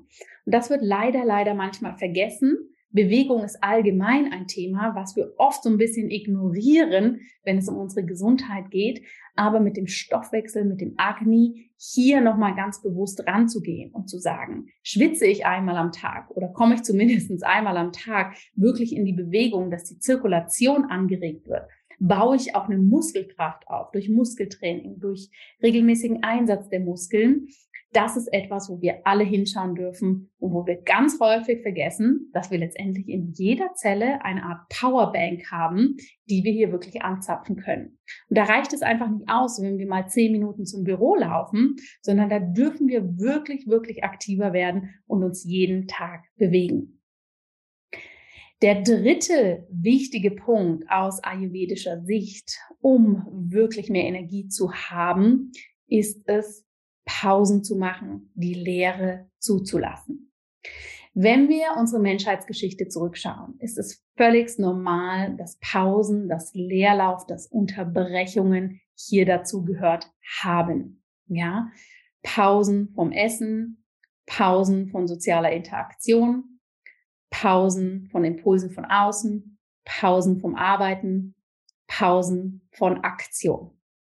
Und 0.44 0.54
das 0.54 0.70
wird 0.70 0.82
leider, 0.82 1.24
leider 1.24 1.54
manchmal 1.54 1.96
vergessen, 1.96 2.74
Bewegung 2.90 3.44
ist 3.44 3.62
allgemein 3.62 4.32
ein 4.32 4.46
Thema, 4.46 4.94
was 4.94 5.14
wir 5.14 5.34
oft 5.36 5.62
so 5.62 5.68
ein 5.68 5.76
bisschen 5.76 6.10
ignorieren, 6.10 7.20
wenn 7.44 7.58
es 7.58 7.68
um 7.68 7.76
unsere 7.76 8.06
Gesundheit 8.06 8.70
geht. 8.70 9.02
Aber 9.36 9.60
mit 9.60 9.76
dem 9.76 9.86
Stoffwechsel, 9.86 10.64
mit 10.64 10.80
dem 10.80 10.94
Agni 10.96 11.70
hier 11.76 12.20
nochmal 12.20 12.56
ganz 12.56 12.82
bewusst 12.82 13.24
ranzugehen 13.26 13.92
und 13.92 14.08
zu 14.08 14.18
sagen, 14.18 14.68
schwitze 14.82 15.26
ich 15.26 15.46
einmal 15.46 15.76
am 15.76 15.92
Tag 15.92 16.30
oder 16.30 16.48
komme 16.48 16.74
ich 16.74 16.82
zumindest 16.82 17.44
einmal 17.44 17.76
am 17.76 17.92
Tag 17.92 18.34
wirklich 18.54 18.96
in 18.96 19.04
die 19.04 19.12
Bewegung, 19.12 19.70
dass 19.70 19.84
die 19.84 19.98
Zirkulation 19.98 20.86
angeregt 20.86 21.46
wird 21.46 21.68
baue 22.00 22.36
ich 22.36 22.54
auch 22.54 22.68
eine 22.68 22.78
Muskelkraft 22.78 23.66
auf 23.68 23.90
durch 23.90 24.08
Muskeltraining, 24.08 25.00
durch 25.00 25.30
regelmäßigen 25.62 26.22
Einsatz 26.22 26.68
der 26.68 26.80
Muskeln 26.80 27.48
das 27.92 28.16
ist 28.16 28.28
etwas, 28.32 28.68
wo 28.68 28.82
wir 28.82 29.06
alle 29.06 29.24
hinschauen 29.24 29.74
dürfen 29.74 30.30
und 30.38 30.52
wo 30.52 30.66
wir 30.66 30.82
ganz 30.82 31.18
häufig 31.20 31.62
vergessen, 31.62 32.30
dass 32.34 32.50
wir 32.50 32.58
letztendlich 32.58 33.08
in 33.08 33.32
jeder 33.32 33.72
Zelle 33.74 34.22
eine 34.24 34.44
Art 34.44 34.68
Powerbank 34.68 35.50
haben, 35.50 35.96
die 36.28 36.44
wir 36.44 36.52
hier 36.52 36.70
wirklich 36.70 37.02
anzapfen 37.02 37.56
können. 37.56 37.98
Und 38.28 38.36
da 38.36 38.44
reicht 38.44 38.74
es 38.74 38.82
einfach 38.82 39.08
nicht 39.10 39.28
aus, 39.28 39.60
wenn 39.62 39.78
wir 39.78 39.86
mal 39.86 40.08
zehn 40.08 40.32
Minuten 40.32 40.66
zum 40.66 40.84
Büro 40.84 41.14
laufen, 41.14 41.76
sondern 42.02 42.28
da 42.28 42.40
dürfen 42.40 42.88
wir 42.88 43.18
wirklich, 43.18 43.66
wirklich 43.66 44.04
aktiver 44.04 44.52
werden 44.52 44.90
und 45.06 45.24
uns 45.24 45.44
jeden 45.44 45.86
Tag 45.86 46.24
bewegen. 46.36 47.00
Der 48.60 48.82
dritte 48.82 49.66
wichtige 49.70 50.32
Punkt 50.32 50.84
aus 50.90 51.22
ayurvedischer 51.22 52.02
Sicht, 52.02 52.58
um 52.80 53.24
wirklich 53.50 53.88
mehr 53.88 54.04
Energie 54.04 54.48
zu 54.48 54.72
haben, 54.72 55.52
ist 55.86 56.28
es, 56.28 56.67
Pausen 57.08 57.64
zu 57.64 57.76
machen, 57.76 58.30
die 58.34 58.52
Leere 58.52 59.30
zuzulassen. 59.38 60.30
Wenn 61.14 61.48
wir 61.48 61.74
unsere 61.78 62.00
Menschheitsgeschichte 62.02 62.88
zurückschauen, 62.88 63.58
ist 63.58 63.78
es 63.78 64.04
völlig 64.16 64.58
normal, 64.58 65.34
dass 65.36 65.58
Pausen, 65.58 66.28
dass 66.28 66.52
Leerlauf, 66.54 67.26
dass 67.26 67.46
Unterbrechungen 67.46 68.80
hier 68.94 69.24
dazu 69.24 69.64
gehört 69.64 70.12
haben. 70.42 71.02
Ja, 71.26 71.70
Pausen 72.22 72.90
vom 72.94 73.10
Essen, 73.10 73.84
Pausen 74.26 74.88
von 74.88 75.08
sozialer 75.08 75.52
Interaktion, 75.52 76.60
Pausen 77.30 78.08
von 78.12 78.22
Impulsen 78.24 78.70
von 78.70 78.84
außen, 78.84 79.58
Pausen 79.84 80.40
vom 80.40 80.54
Arbeiten, 80.54 81.34
Pausen 81.86 82.68
von 82.70 83.02
Aktion. 83.02 83.70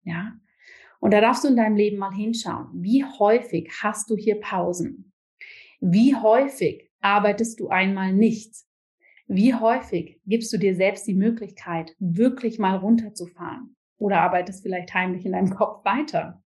Ja. 0.04 0.34
Und 1.01 1.12
da 1.12 1.20
darfst 1.20 1.43
du 1.43 1.48
in 1.48 1.55
deinem 1.55 1.75
Leben 1.75 1.98
mal 1.98 2.13
hinschauen. 2.13 2.67
Wie 2.74 3.03
häufig 3.03 3.72
hast 3.81 4.10
du 4.10 4.15
hier 4.15 4.39
Pausen? 4.39 5.12
Wie 5.79 6.15
häufig 6.15 6.91
arbeitest 7.01 7.60
du 7.60 7.70
einmal 7.70 8.13
nicht? 8.13 8.53
Wie 9.27 9.55
häufig 9.55 10.22
gibst 10.27 10.53
du 10.53 10.58
dir 10.58 10.75
selbst 10.75 11.08
die 11.08 11.15
Möglichkeit, 11.15 11.96
wirklich 11.98 12.60
mal 12.60 12.75
runterzufahren? 12.75 13.75
Oder 13.98 14.22
arbeitest 14.22 14.62
vielleicht 14.62 14.93
heimlich 14.93 15.25
in 15.25 15.31
deinem 15.31 15.50
Kopf 15.55 15.84
weiter? 15.84 16.43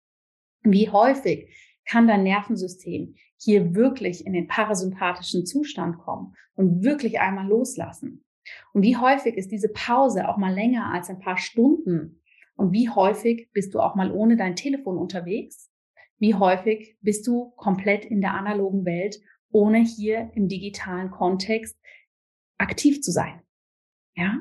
Wie 0.62 0.88
häufig 0.88 1.50
kann 1.86 2.07
dein 2.07 2.24
Nervensystem 2.24 3.15
hier 3.41 3.74
wirklich 3.74 4.25
in 4.25 4.33
den 4.33 4.48
parasympathischen 4.48 5.48
Zustand 5.48 5.98
kommen 5.98 6.36
und 6.53 6.83
wirklich 6.83 7.19
einmal 7.19 7.48
loslassen? 7.48 8.24
Und 8.74 8.83
wie 8.83 8.98
häufig 8.98 9.36
ist 9.36 9.51
diese 9.51 9.69
Pause 9.69 10.29
auch 10.29 10.38
mal 10.38 10.53
länger 10.53 10.93
als 10.93 11.10
ein 11.10 11.19
paar 11.19 11.38
Stunden? 11.38 12.22
Und 12.55 12.72
wie 12.72 12.89
häufig 12.89 13.50
bist 13.53 13.74
du 13.74 13.79
auch 13.79 13.95
mal 13.95 14.12
ohne 14.12 14.38
dein 14.38 14.55
Telefon 14.55 14.98
unterwegs? 14.98 15.72
Wie 16.19 16.36
häufig 16.36 16.98
bist 17.01 17.27
du 17.27 17.51
komplett 17.57 18.05
in 18.05 18.22
der 18.22 18.33
analogen 18.33 18.86
Welt, 18.86 19.19
ohne 19.50 19.79
hier 19.79 20.31
im 20.36 20.48
digitalen 20.48 21.12
Kontext 21.12 21.77
aktiv 22.57 23.01
zu 23.01 23.12
sein? 23.12 23.41
Ja? 24.15 24.39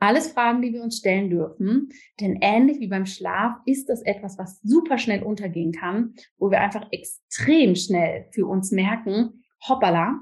Alles 0.00 0.30
Fragen, 0.30 0.62
die 0.62 0.72
wir 0.72 0.82
uns 0.82 0.98
stellen 0.98 1.28
dürfen. 1.28 1.88
Denn 2.20 2.38
ähnlich 2.40 2.78
wie 2.78 2.86
beim 2.86 3.06
Schlaf 3.06 3.56
ist 3.66 3.88
das 3.88 4.02
etwas, 4.02 4.38
was 4.38 4.60
super 4.62 4.98
schnell 4.98 5.22
untergehen 5.22 5.72
kann, 5.72 6.14
wo 6.36 6.50
wir 6.50 6.60
einfach 6.60 6.86
extrem 6.92 7.74
schnell 7.74 8.28
für 8.30 8.46
uns 8.46 8.70
merken, 8.70 9.42
hoppala, 9.66 10.20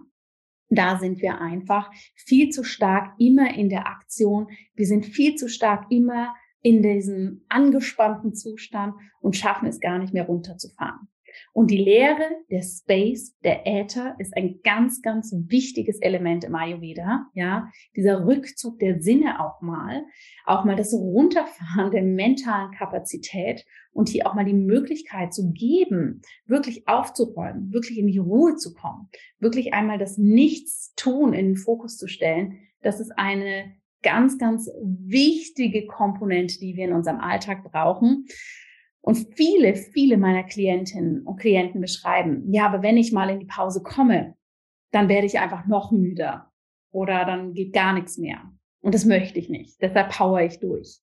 da 0.68 0.98
sind 0.98 1.20
wir 1.20 1.40
einfach 1.40 1.90
viel 2.14 2.48
zu 2.48 2.64
stark 2.64 3.14
immer 3.18 3.54
in 3.54 3.68
der 3.68 3.86
Aktion. 3.86 4.48
Wir 4.74 4.86
sind 4.86 5.06
viel 5.06 5.36
zu 5.36 5.48
stark 5.48 5.90
immer 5.90 6.34
in 6.66 6.82
diesem 6.82 7.44
angespannten 7.48 8.34
Zustand 8.34 8.94
und 9.20 9.36
schaffen 9.36 9.68
es 9.68 9.78
gar 9.78 10.00
nicht 10.00 10.12
mehr 10.12 10.26
runterzufahren. 10.26 11.06
Und 11.52 11.70
die 11.70 11.76
Lehre, 11.76 12.24
der 12.50 12.62
Space, 12.62 13.36
der 13.44 13.68
Äther 13.68 14.16
ist 14.18 14.36
ein 14.36 14.62
ganz, 14.64 15.00
ganz 15.00 15.32
wichtiges 15.32 16.00
Element 16.00 16.42
im 16.42 16.56
Ayurveda. 16.56 17.26
Ja, 17.34 17.70
dieser 17.94 18.26
Rückzug 18.26 18.80
der 18.80 19.00
Sinne 19.00 19.38
auch 19.38 19.60
mal, 19.60 20.02
auch 20.44 20.64
mal 20.64 20.74
das 20.74 20.92
Runterfahren 20.92 21.92
der 21.92 22.02
mentalen 22.02 22.72
Kapazität 22.72 23.64
und 23.92 24.08
hier 24.08 24.26
auch 24.26 24.34
mal 24.34 24.44
die 24.44 24.52
Möglichkeit 24.52 25.32
zu 25.32 25.52
geben, 25.52 26.20
wirklich 26.46 26.88
aufzuräumen, 26.88 27.72
wirklich 27.72 27.98
in 27.98 28.08
die 28.08 28.18
Ruhe 28.18 28.56
zu 28.56 28.74
kommen, 28.74 29.08
wirklich 29.38 29.72
einmal 29.72 29.98
das 29.98 30.18
Nichtstun 30.18 31.32
in 31.32 31.50
den 31.50 31.56
Fokus 31.56 31.96
zu 31.96 32.08
stellen. 32.08 32.58
Das 32.82 32.98
ist 32.98 33.12
eine 33.16 33.76
ganz, 34.02 34.38
ganz 34.38 34.70
wichtige 34.82 35.86
Komponente, 35.86 36.58
die 36.60 36.76
wir 36.76 36.84
in 36.84 36.92
unserem 36.92 37.20
Alltag 37.20 37.64
brauchen. 37.64 38.26
Und 39.00 39.28
viele, 39.36 39.76
viele 39.76 40.16
meiner 40.16 40.44
Klientinnen 40.44 41.22
und 41.22 41.38
Klienten 41.38 41.80
beschreiben, 41.80 42.44
ja, 42.52 42.66
aber 42.66 42.82
wenn 42.82 42.96
ich 42.96 43.12
mal 43.12 43.30
in 43.30 43.38
die 43.38 43.46
Pause 43.46 43.82
komme, 43.82 44.34
dann 44.90 45.08
werde 45.08 45.26
ich 45.26 45.38
einfach 45.38 45.66
noch 45.66 45.92
müder 45.92 46.50
oder 46.90 47.24
dann 47.24 47.52
geht 47.52 47.72
gar 47.72 47.92
nichts 47.92 48.18
mehr. 48.18 48.40
Und 48.80 48.94
das 48.94 49.04
möchte 49.04 49.38
ich 49.38 49.48
nicht. 49.48 49.80
Deshalb 49.80 50.10
power 50.10 50.40
ich 50.40 50.58
durch. 50.58 51.00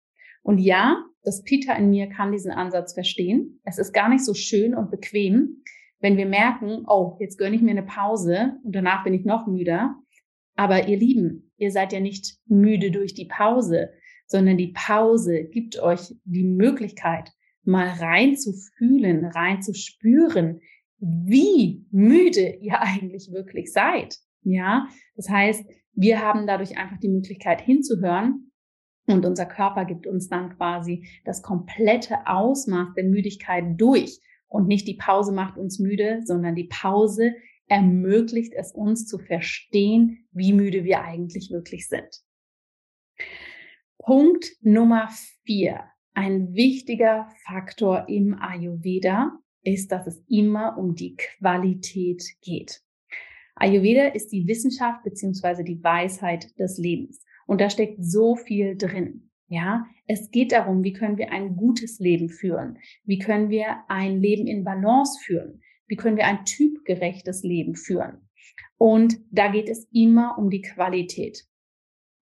Und 0.44 0.60
ja, 0.60 1.04
das 1.24 1.44
Peter 1.44 1.76
in 1.76 1.90
mir 1.90 2.08
kann 2.08 2.32
diesen 2.32 2.52
Ansatz 2.52 2.94
verstehen. 2.94 3.60
Es 3.64 3.78
ist 3.78 3.94
gar 3.94 4.10
nicht 4.10 4.24
so 4.24 4.34
schön 4.34 4.76
und 4.76 4.92
bequem, 4.92 5.64
wenn 6.00 6.18
wir 6.18 6.26
merken, 6.26 6.86
oh, 6.88 7.18
jetzt 7.20 7.38
gönne 7.38 7.56
ich 7.56 7.62
mir 7.62 7.72
eine 7.72 7.84
Pause 7.84 8.58
und 8.64 8.74
danach 8.74 9.04
bin 9.04 9.14
ich 9.14 9.26
noch 9.26 9.48
müder. 9.48 9.96
Aber 10.56 10.88
ihr 10.88 10.98
Lieben, 10.98 11.49
ihr 11.60 11.72
seid 11.72 11.94
ja 11.94 12.00
nicht 12.00 12.38
müde 12.46 12.92
durch 12.92 13.14
die 13.14 13.26
Pause, 13.26 13.92
sondern 14.28 14.58
die 14.58 14.74
Pause 14.74 15.44
gibt 15.46 15.80
euch 15.80 16.16
die 16.24 16.44
Möglichkeit, 16.44 17.32
mal 17.64 17.88
rein 17.88 18.38
zu 18.38 18.54
fühlen, 18.78 19.26
rein 19.26 19.62
zu 19.62 19.74
spüren, 19.74 20.62
wie 21.00 21.86
müde 21.92 22.58
ihr 22.62 22.82
eigentlich 22.82 23.32
wirklich 23.32 23.72
seid. 23.72 24.18
Ja, 24.44 24.88
das 25.16 25.30
heißt, 25.30 25.66
wir 25.94 26.22
haben 26.22 26.48
dadurch 26.48 26.78
einfach 26.78 26.98
die 27.00 27.10
Möglichkeit 27.10 27.62
hinzuhören 27.62 28.52
und 29.08 29.26
unser 29.26 29.46
Körper 29.46 29.86
gibt 29.86 30.08
uns 30.08 30.30
dann 30.30 30.56
quasi 30.56 31.08
das 31.26 31.42
komplette 31.42 32.28
Ausmaß 32.28 32.94
der 32.96 33.06
Müdigkeit 33.06 33.66
durch. 33.78 34.20
Und 34.48 34.68
nicht 34.68 34.88
die 34.88 34.96
Pause 34.96 35.32
macht 35.32 35.58
uns 35.58 35.80
müde, 35.80 36.22
sondern 36.24 36.56
die 36.56 36.70
Pause 36.70 37.34
ermöglicht 37.70 38.54
es 38.54 38.74
uns 38.74 39.08
zu 39.08 39.20
verstehen, 39.20 40.28
wie 40.32 40.54
müde 40.54 40.84
wir 40.84 41.02
eigentlich 41.04 41.52
wirklich 41.52 41.88
sind. 41.88 42.24
Punkt 44.00 44.46
Nummer 44.62 45.10
vier. 45.46 45.86
Ein 46.14 46.54
wichtiger 46.54 47.30
Faktor 47.46 48.10
im 48.10 48.34
Ayurveda 48.34 49.40
ist, 49.64 49.92
dass 49.92 50.08
es 50.08 50.24
immer 50.28 50.78
um 50.78 50.96
die 50.96 51.16
Qualität 51.16 52.24
geht. 52.42 52.82
Ayurveda 53.56 54.08
ist 54.08 54.32
die 54.32 54.48
Wissenschaft 54.48 55.04
beziehungsweise 55.04 55.64
die 55.64 55.84
Weisheit 55.84 56.58
des 56.58 56.78
Lebens. 56.78 57.24
Und 57.46 57.62
da 57.62 57.70
steckt 57.70 58.04
so 58.04 58.36
viel 58.36 58.78
drin. 58.78 59.30
Ja, 59.48 59.86
es 60.08 60.30
geht 60.30 60.52
darum, 60.52 60.84
wie 60.84 60.94
können 60.94 61.18
wir 61.18 61.32
ein 61.32 61.56
gutes 61.56 62.00
Leben 62.00 62.30
führen? 62.30 62.78
Wie 63.04 63.18
können 63.18 63.50
wir 63.50 63.84
ein 63.88 64.22
Leben 64.22 64.48
in 64.48 64.64
Balance 64.64 65.20
führen? 65.24 65.62
Wie 65.90 65.96
können 65.96 66.18
wir 66.18 66.28
ein 66.28 66.46
typgerechtes 66.46 67.44
Leben 67.44 67.76
führen? 67.76 68.30
Und 68.78 69.18
da 69.32 69.52
geht 69.52 69.68
es 69.68 69.90
immer 69.92 70.38
um 70.38 70.50
die 70.50 70.62
Qualität. 70.62 71.46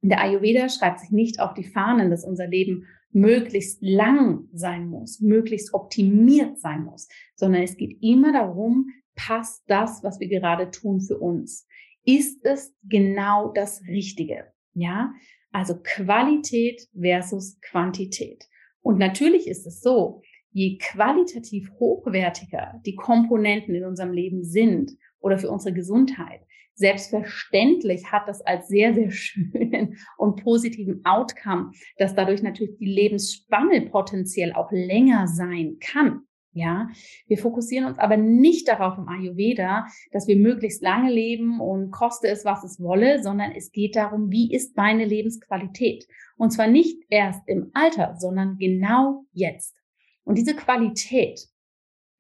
Der 0.02 0.22
Ayurveda 0.22 0.70
schreibt 0.70 1.02
sich 1.02 1.12
nicht 1.12 1.40
auf 1.40 1.54
die 1.54 1.66
Fahnen, 1.66 2.10
dass 2.10 2.24
unser 2.24 2.48
Leben 2.48 2.88
möglichst 3.12 3.82
lang 3.82 4.48
sein 4.54 4.88
muss, 4.88 5.20
möglichst 5.20 5.74
optimiert 5.74 6.60
sein 6.60 6.84
muss, 6.84 7.08
sondern 7.36 7.64
es 7.64 7.78
geht 7.78 7.98
immer 8.02 8.32
darum, 8.32 8.90
passt 9.16 9.64
das, 9.68 10.04
was 10.04 10.20
wir 10.20 10.30
gerade 10.30 10.72
tun 10.72 11.02
für 11.02 11.18
uns? 11.18 11.68
Ist 12.06 12.46
es 12.46 12.74
genau 12.84 13.52
das 13.52 13.82
Richtige? 13.88 14.46
Ja, 14.74 15.14
also 15.52 15.76
Qualität 15.82 16.88
versus 16.98 17.60
Quantität. 17.62 18.48
Und 18.82 18.98
natürlich 19.00 19.48
ist 19.48 19.66
es 19.68 19.82
so, 19.82 20.22
je 20.58 20.80
qualitativ 20.80 21.70
hochwertiger 21.80 22.82
die 22.84 22.96
Komponenten 22.96 23.76
in 23.76 23.86
unserem 23.86 24.12
Leben 24.12 24.44
sind 24.44 24.92
oder 25.20 25.38
für 25.38 25.52
unsere 25.52 25.74
Gesundheit, 25.74 26.42
Selbstverständlich 26.80 28.12
hat 28.12 28.28
das 28.28 28.42
als 28.42 28.68
sehr, 28.68 28.94
sehr 28.94 29.10
schönen 29.12 29.98
und 30.16 30.44
positiven 30.44 31.04
Outcome, 31.06 31.72
dass 31.98 32.14
dadurch 32.14 32.44
natürlich 32.44 32.78
die 32.78 32.86
Lebensspanne 32.86 33.82
potenziell 33.90 34.54
auch 34.54 34.72
länger 34.72 35.28
sein 35.28 35.78
kann. 35.80 36.22
Ja, 36.52 36.90
wir 37.28 37.40
fokussieren 37.40 37.86
uns 37.86 37.98
aber 37.98 38.18
nicht 38.18 38.68
darauf 38.68 38.98
im 39.00 39.08
Ayurveda, 39.08 39.88
dass 40.12 40.28
wir 40.28 40.38
möglichst 40.38 40.84
lange 40.84 41.12
leben 41.12 41.60
und 41.60 41.90
koste 41.90 42.28
es, 42.28 42.46
was 42.46 42.64
es 42.64 42.80
wolle, 42.80 43.24
sondern 43.24 43.54
es 43.54 43.72
geht 43.72 43.96
darum, 43.96 44.32
wie 44.32 44.54
ist 44.54 44.78
meine 44.78 45.06
Lebensqualität? 45.06 46.08
Und 46.36 46.52
zwar 46.52 46.68
nicht 46.68 47.02
erst 47.10 47.42
im 47.48 47.72
Alter, 47.74 48.16
sondern 48.20 48.58
genau 48.60 49.26
jetzt. 49.34 49.76
Und 50.28 50.38
diese 50.38 50.56
Qualität, 50.56 51.40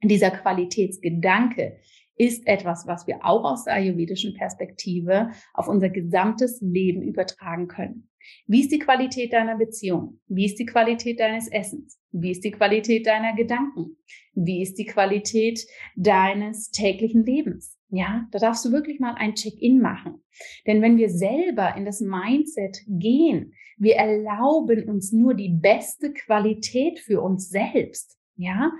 dieser 0.02 0.32
Qualitätsgedanke, 0.32 1.78
ist 2.16 2.48
etwas, 2.48 2.88
was 2.88 3.06
wir 3.06 3.26
auch 3.26 3.44
aus 3.44 3.66
der 3.66 3.74
ayurvedischen 3.74 4.34
Perspektive 4.34 5.32
auf 5.54 5.68
unser 5.68 5.90
gesamtes 5.90 6.60
Leben 6.62 7.02
übertragen 7.02 7.68
können. 7.68 8.10
Wie 8.48 8.62
ist 8.62 8.72
die 8.72 8.80
Qualität 8.80 9.34
deiner 9.34 9.58
Beziehung? 9.58 10.22
Wie 10.28 10.46
ist 10.46 10.58
die 10.58 10.66
Qualität 10.66 11.20
deines 11.20 11.50
Essens? 11.50 12.00
Wie 12.12 12.32
ist 12.32 12.46
die 12.46 12.52
Qualität 12.52 13.06
deiner 13.06 13.36
Gedanken? 13.36 13.98
Wie 14.34 14.62
ist 14.62 14.76
die 14.76 14.86
Qualität 14.86 15.68
deines 15.98 16.72
täglichen 16.72 17.26
Lebens? 17.26 17.77
Ja, 17.90 18.28
da 18.32 18.40
darfst 18.40 18.66
du 18.66 18.72
wirklich 18.72 19.00
mal 19.00 19.16
ein 19.16 19.36
Check-in 19.36 19.80
machen. 19.80 20.24
Denn 20.66 20.82
wenn 20.82 20.98
wir 20.98 21.10
selber 21.10 21.76
in 21.78 21.86
das 21.86 22.02
Mindset 22.02 22.80
gehen, 22.88 23.54
wir 23.78 23.96
erlauben 23.96 24.90
uns 24.90 25.14
nur 25.14 25.36
die 25.36 25.50
beste 25.54 26.12
Qualität 26.12 27.00
für 27.00 27.22
uns 27.22 27.50
selbst. 27.50 28.18
Ja, 28.36 28.72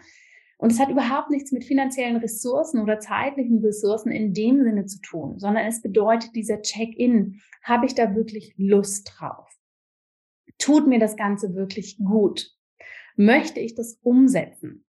und 0.58 0.72
es 0.72 0.80
hat 0.80 0.90
überhaupt 0.90 1.30
nichts 1.30 1.52
mit 1.52 1.64
finanziellen 1.64 2.18
Ressourcen 2.18 2.82
oder 2.82 3.00
zeitlichen 3.00 3.60
Ressourcen 3.60 4.12
in 4.12 4.34
dem 4.34 4.64
Sinne 4.64 4.86
zu 4.86 5.00
tun, 5.02 5.38
sondern 5.38 5.68
es 5.68 5.82
bedeutet 5.82 6.36
dieser 6.36 6.62
Check-in. 6.62 7.40
Habe 7.64 7.86
ich 7.86 7.94
da 7.94 8.16
wirklich 8.16 8.56
Lust 8.58 9.14
drauf? 9.16 9.48
Tut 10.58 10.88
mir 10.88 11.00
das 11.00 11.16
Ganze 11.16 11.54
wirklich 11.54 12.00
gut? 12.00 12.52
Möchte 13.16 13.60
ich 13.60 13.76
das 13.76 14.00
umsetzen? 14.02 14.87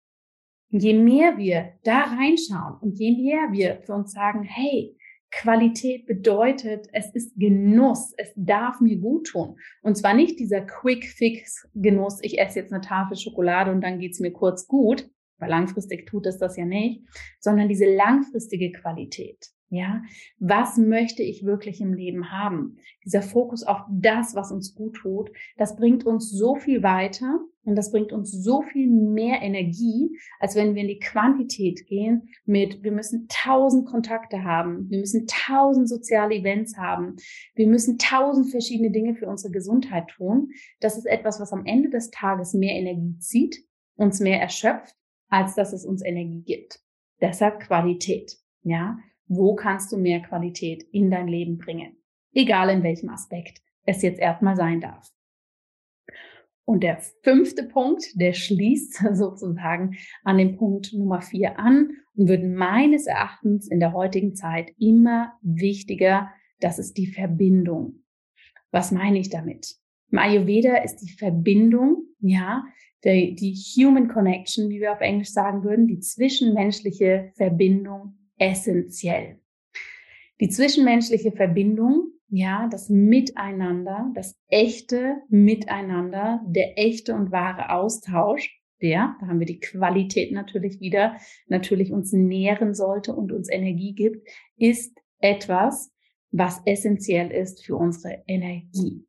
Je 0.81 0.93
mehr 0.93 1.37
wir 1.37 1.73
da 1.83 2.01
reinschauen 2.01 2.79
und 2.81 2.97
je 2.97 3.11
mehr 3.11 3.51
wir 3.51 3.81
für 3.85 3.93
uns 3.93 4.11
sagen, 4.11 4.41
hey, 4.41 4.97
Qualität 5.29 6.07
bedeutet, 6.07 6.87
es 6.93 7.13
ist 7.13 7.35
Genuss, 7.35 8.13
es 8.17 8.31
darf 8.35 8.81
mir 8.81 8.97
gut 8.97 9.27
tun. 9.27 9.55
Und 9.83 9.95
zwar 9.95 10.15
nicht 10.15 10.39
dieser 10.39 10.61
Quick-Fix-Genuss, 10.61 12.19
ich 12.21 12.39
esse 12.39 12.59
jetzt 12.59 12.73
eine 12.73 12.81
Tafel 12.81 13.17
Schokolade 13.17 13.71
und 13.71 13.81
dann 13.81 13.99
geht's 13.99 14.19
mir 14.19 14.31
kurz 14.31 14.67
gut, 14.67 15.09
weil 15.37 15.49
langfristig 15.49 16.07
tut 16.07 16.25
es 16.25 16.39
das 16.39 16.57
ja 16.57 16.65
nicht, 16.65 17.01
sondern 17.39 17.67
diese 17.67 17.85
langfristige 17.85 18.71
Qualität. 18.71 19.52
Ja, 19.73 20.03
was 20.37 20.77
möchte 20.77 21.23
ich 21.23 21.45
wirklich 21.45 21.81
im 21.81 21.95
Leben 21.95 22.31
haben? 22.31 22.77
Dieser 23.03 23.23
Fokus 23.23 23.63
auf 23.63 23.81
das, 23.89 24.35
was 24.35 24.51
uns 24.51 24.75
gut 24.75 24.97
tut, 24.97 25.31
das 25.57 25.75
bringt 25.75 26.05
uns 26.05 26.29
so 26.29 26.53
viel 26.53 26.83
weiter 26.83 27.39
und 27.63 27.75
das 27.75 27.89
bringt 27.89 28.13
uns 28.13 28.31
so 28.31 28.61
viel 28.61 28.87
mehr 28.87 29.41
Energie, 29.41 30.15
als 30.39 30.55
wenn 30.55 30.75
wir 30.75 30.83
in 30.83 30.89
die 30.89 30.99
Quantität 30.99 31.87
gehen 31.87 32.29
mit, 32.45 32.83
wir 32.83 32.91
müssen 32.91 33.25
tausend 33.29 33.87
Kontakte 33.87 34.43
haben, 34.43 34.91
wir 34.91 34.99
müssen 34.99 35.25
tausend 35.25 35.89
soziale 35.89 36.35
Events 36.35 36.77
haben, 36.77 37.15
wir 37.55 37.65
müssen 37.65 37.97
tausend 37.97 38.51
verschiedene 38.51 38.91
Dinge 38.91 39.15
für 39.15 39.25
unsere 39.25 39.51
Gesundheit 39.51 40.07
tun. 40.09 40.51
Das 40.81 40.99
ist 40.99 41.07
etwas, 41.07 41.39
was 41.39 41.51
am 41.51 41.65
Ende 41.65 41.89
des 41.89 42.11
Tages 42.11 42.53
mehr 42.53 42.75
Energie 42.75 43.17
zieht, 43.17 43.57
uns 43.95 44.19
mehr 44.19 44.39
erschöpft, 44.39 44.95
als 45.29 45.55
dass 45.55 45.73
es 45.73 45.83
uns 45.83 46.05
Energie 46.05 46.43
gibt. 46.43 46.79
Deshalb 47.21 47.59
Qualität. 47.59 48.37
Ja, 48.61 48.99
wo 49.27 49.55
kannst 49.55 49.91
du 49.91 49.97
mehr 49.97 50.21
Qualität 50.21 50.83
in 50.91 51.09
dein 51.09 51.27
Leben 51.27 51.57
bringen? 51.57 51.97
Egal 52.33 52.69
in 52.69 52.83
welchem 52.83 53.09
Aspekt 53.09 53.61
es 53.85 54.01
jetzt 54.01 54.19
erstmal 54.19 54.55
sein 54.55 54.81
darf. 54.81 55.09
Und 56.65 56.83
der 56.83 56.99
fünfte 57.23 57.63
Punkt, 57.63 58.05
der 58.15 58.33
schließt 58.33 59.03
sozusagen 59.13 59.95
an 60.23 60.37
dem 60.37 60.55
Punkt 60.55 60.93
Nummer 60.93 61.21
vier 61.21 61.59
an 61.59 61.91
und 62.15 62.29
wird 62.29 62.43
meines 62.43 63.07
Erachtens 63.07 63.67
in 63.67 63.79
der 63.79 63.93
heutigen 63.93 64.35
Zeit 64.35 64.71
immer 64.79 65.33
wichtiger. 65.41 66.29
Das 66.59 66.79
ist 66.79 66.97
die 66.97 67.07
Verbindung. 67.07 68.03
Was 68.71 68.91
meine 68.91 69.19
ich 69.19 69.29
damit? 69.29 69.75
Im 70.11 70.19
Ayurveda 70.19 70.77
ist 70.77 70.97
die 70.97 71.11
Verbindung, 71.11 72.05
ja, 72.19 72.63
die, 73.03 73.35
die 73.35 73.53
Human 73.53 74.07
Connection, 74.07 74.69
wie 74.69 74.79
wir 74.79 74.93
auf 74.93 75.01
Englisch 75.01 75.31
sagen 75.31 75.63
würden, 75.63 75.87
die 75.87 75.99
zwischenmenschliche 75.99 77.31
Verbindung 77.35 78.17
essentiell. 78.43 79.39
Die 80.41 80.49
zwischenmenschliche 80.49 81.31
Verbindung, 81.31 82.11
ja, 82.27 82.67
das 82.69 82.89
Miteinander, 82.89 84.11
das 84.15 84.37
echte 84.49 85.21
Miteinander, 85.29 86.41
der 86.45 86.77
echte 86.77 87.13
und 87.13 87.31
wahre 87.31 87.69
Austausch, 87.71 88.59
der, 88.81 89.15
da 89.21 89.27
haben 89.27 89.39
wir 89.39 89.47
die 89.47 89.61
Qualität 89.61 90.33
natürlich 90.33 90.81
wieder, 90.81 91.15
natürlich 91.47 91.93
uns 91.93 92.11
nähren 92.11 92.73
sollte 92.73 93.15
und 93.15 93.31
uns 93.31 93.49
Energie 93.49 93.93
gibt, 93.93 94.27
ist 94.57 94.99
etwas, 95.19 95.93
was 96.31 96.61
essentiell 96.65 97.31
ist 97.31 97.63
für 97.63 97.77
unsere 97.77 98.23
Energie. 98.27 99.05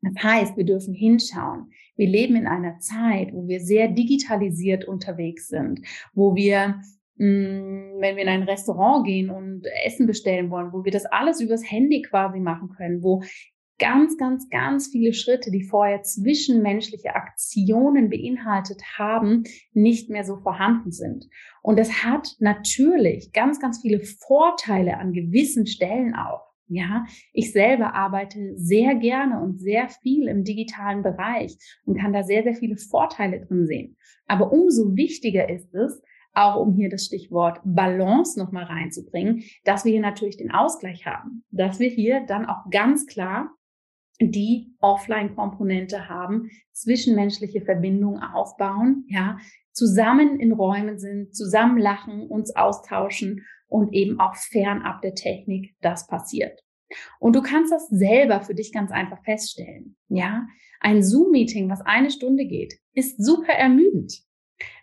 Das 0.00 0.22
heißt, 0.22 0.56
wir 0.56 0.64
dürfen 0.64 0.94
hinschauen. 0.94 1.70
Wir 1.96 2.08
leben 2.08 2.36
in 2.36 2.46
einer 2.46 2.78
Zeit, 2.78 3.34
wo 3.34 3.46
wir 3.46 3.60
sehr 3.60 3.88
digitalisiert 3.88 4.86
unterwegs 4.86 5.48
sind, 5.48 5.80
wo 6.14 6.34
wir 6.34 6.80
wenn 7.16 8.00
wir 8.00 8.22
in 8.22 8.28
ein 8.28 8.42
Restaurant 8.42 9.06
gehen 9.06 9.30
und 9.30 9.64
Essen 9.84 10.06
bestellen 10.06 10.50
wollen, 10.50 10.72
wo 10.72 10.84
wir 10.84 10.92
das 10.92 11.06
alles 11.06 11.40
übers 11.40 11.68
Handy 11.70 12.02
quasi 12.02 12.40
machen 12.40 12.70
können, 12.76 13.02
wo 13.02 13.22
ganz, 13.78 14.16
ganz, 14.16 14.48
ganz 14.50 14.88
viele 14.88 15.12
Schritte, 15.12 15.50
die 15.50 15.64
vorher 15.64 16.02
zwischenmenschliche 16.02 17.14
Aktionen 17.14 18.08
beinhaltet 18.08 18.82
haben, 18.96 19.44
nicht 19.72 20.10
mehr 20.10 20.24
so 20.24 20.36
vorhanden 20.36 20.92
sind. 20.92 21.26
Und 21.62 21.78
das 21.78 22.04
hat 22.04 22.36
natürlich 22.38 23.32
ganz, 23.32 23.60
ganz 23.60 23.80
viele 23.80 24.00
Vorteile 24.00 24.98
an 24.98 25.12
gewissen 25.12 25.66
Stellen 25.66 26.14
auch. 26.14 26.54
Ja, 26.66 27.04
ich 27.34 27.52
selber 27.52 27.94
arbeite 27.94 28.54
sehr 28.56 28.94
gerne 28.94 29.42
und 29.42 29.60
sehr 29.60 29.88
viel 30.02 30.28
im 30.28 30.44
digitalen 30.44 31.02
Bereich 31.02 31.58
und 31.84 31.98
kann 31.98 32.14
da 32.14 32.22
sehr, 32.22 32.42
sehr 32.42 32.54
viele 32.54 32.76
Vorteile 32.76 33.44
drin 33.44 33.66
sehen. 33.66 33.96
Aber 34.26 34.50
umso 34.50 34.96
wichtiger 34.96 35.50
ist 35.50 35.74
es, 35.74 36.02
auch 36.34 36.56
um 36.56 36.74
hier 36.74 36.88
das 36.88 37.06
Stichwort 37.06 37.60
Balance 37.64 38.38
nochmal 38.38 38.64
reinzubringen, 38.64 39.44
dass 39.64 39.84
wir 39.84 39.92
hier 39.92 40.00
natürlich 40.00 40.36
den 40.36 40.50
Ausgleich 40.50 41.06
haben, 41.06 41.44
dass 41.50 41.78
wir 41.78 41.88
hier 41.88 42.24
dann 42.26 42.46
auch 42.46 42.70
ganz 42.70 43.06
klar 43.06 43.50
die 44.20 44.72
Offline-Komponente 44.80 46.08
haben, 46.08 46.50
zwischenmenschliche 46.72 47.62
Verbindungen 47.62 48.22
aufbauen, 48.22 49.04
ja, 49.08 49.38
zusammen 49.72 50.38
in 50.38 50.52
Räumen 50.52 50.98
sind, 50.98 51.34
zusammen 51.34 51.78
lachen, 51.78 52.28
uns 52.28 52.54
austauschen 52.54 53.44
und 53.66 53.92
eben 53.92 54.20
auch 54.20 54.36
fernab 54.36 55.02
der 55.02 55.14
Technik 55.14 55.74
das 55.80 56.06
passiert. 56.06 56.60
Und 57.18 57.34
du 57.34 57.42
kannst 57.42 57.72
das 57.72 57.88
selber 57.88 58.40
für 58.40 58.54
dich 58.54 58.72
ganz 58.72 58.92
einfach 58.92 59.22
feststellen. 59.24 59.96
Ja, 60.08 60.46
ein 60.80 61.02
Zoom-Meeting, 61.02 61.68
was 61.68 61.80
eine 61.80 62.10
Stunde 62.10 62.46
geht, 62.46 62.74
ist 62.92 63.24
super 63.24 63.52
ermüdend. 63.52 64.22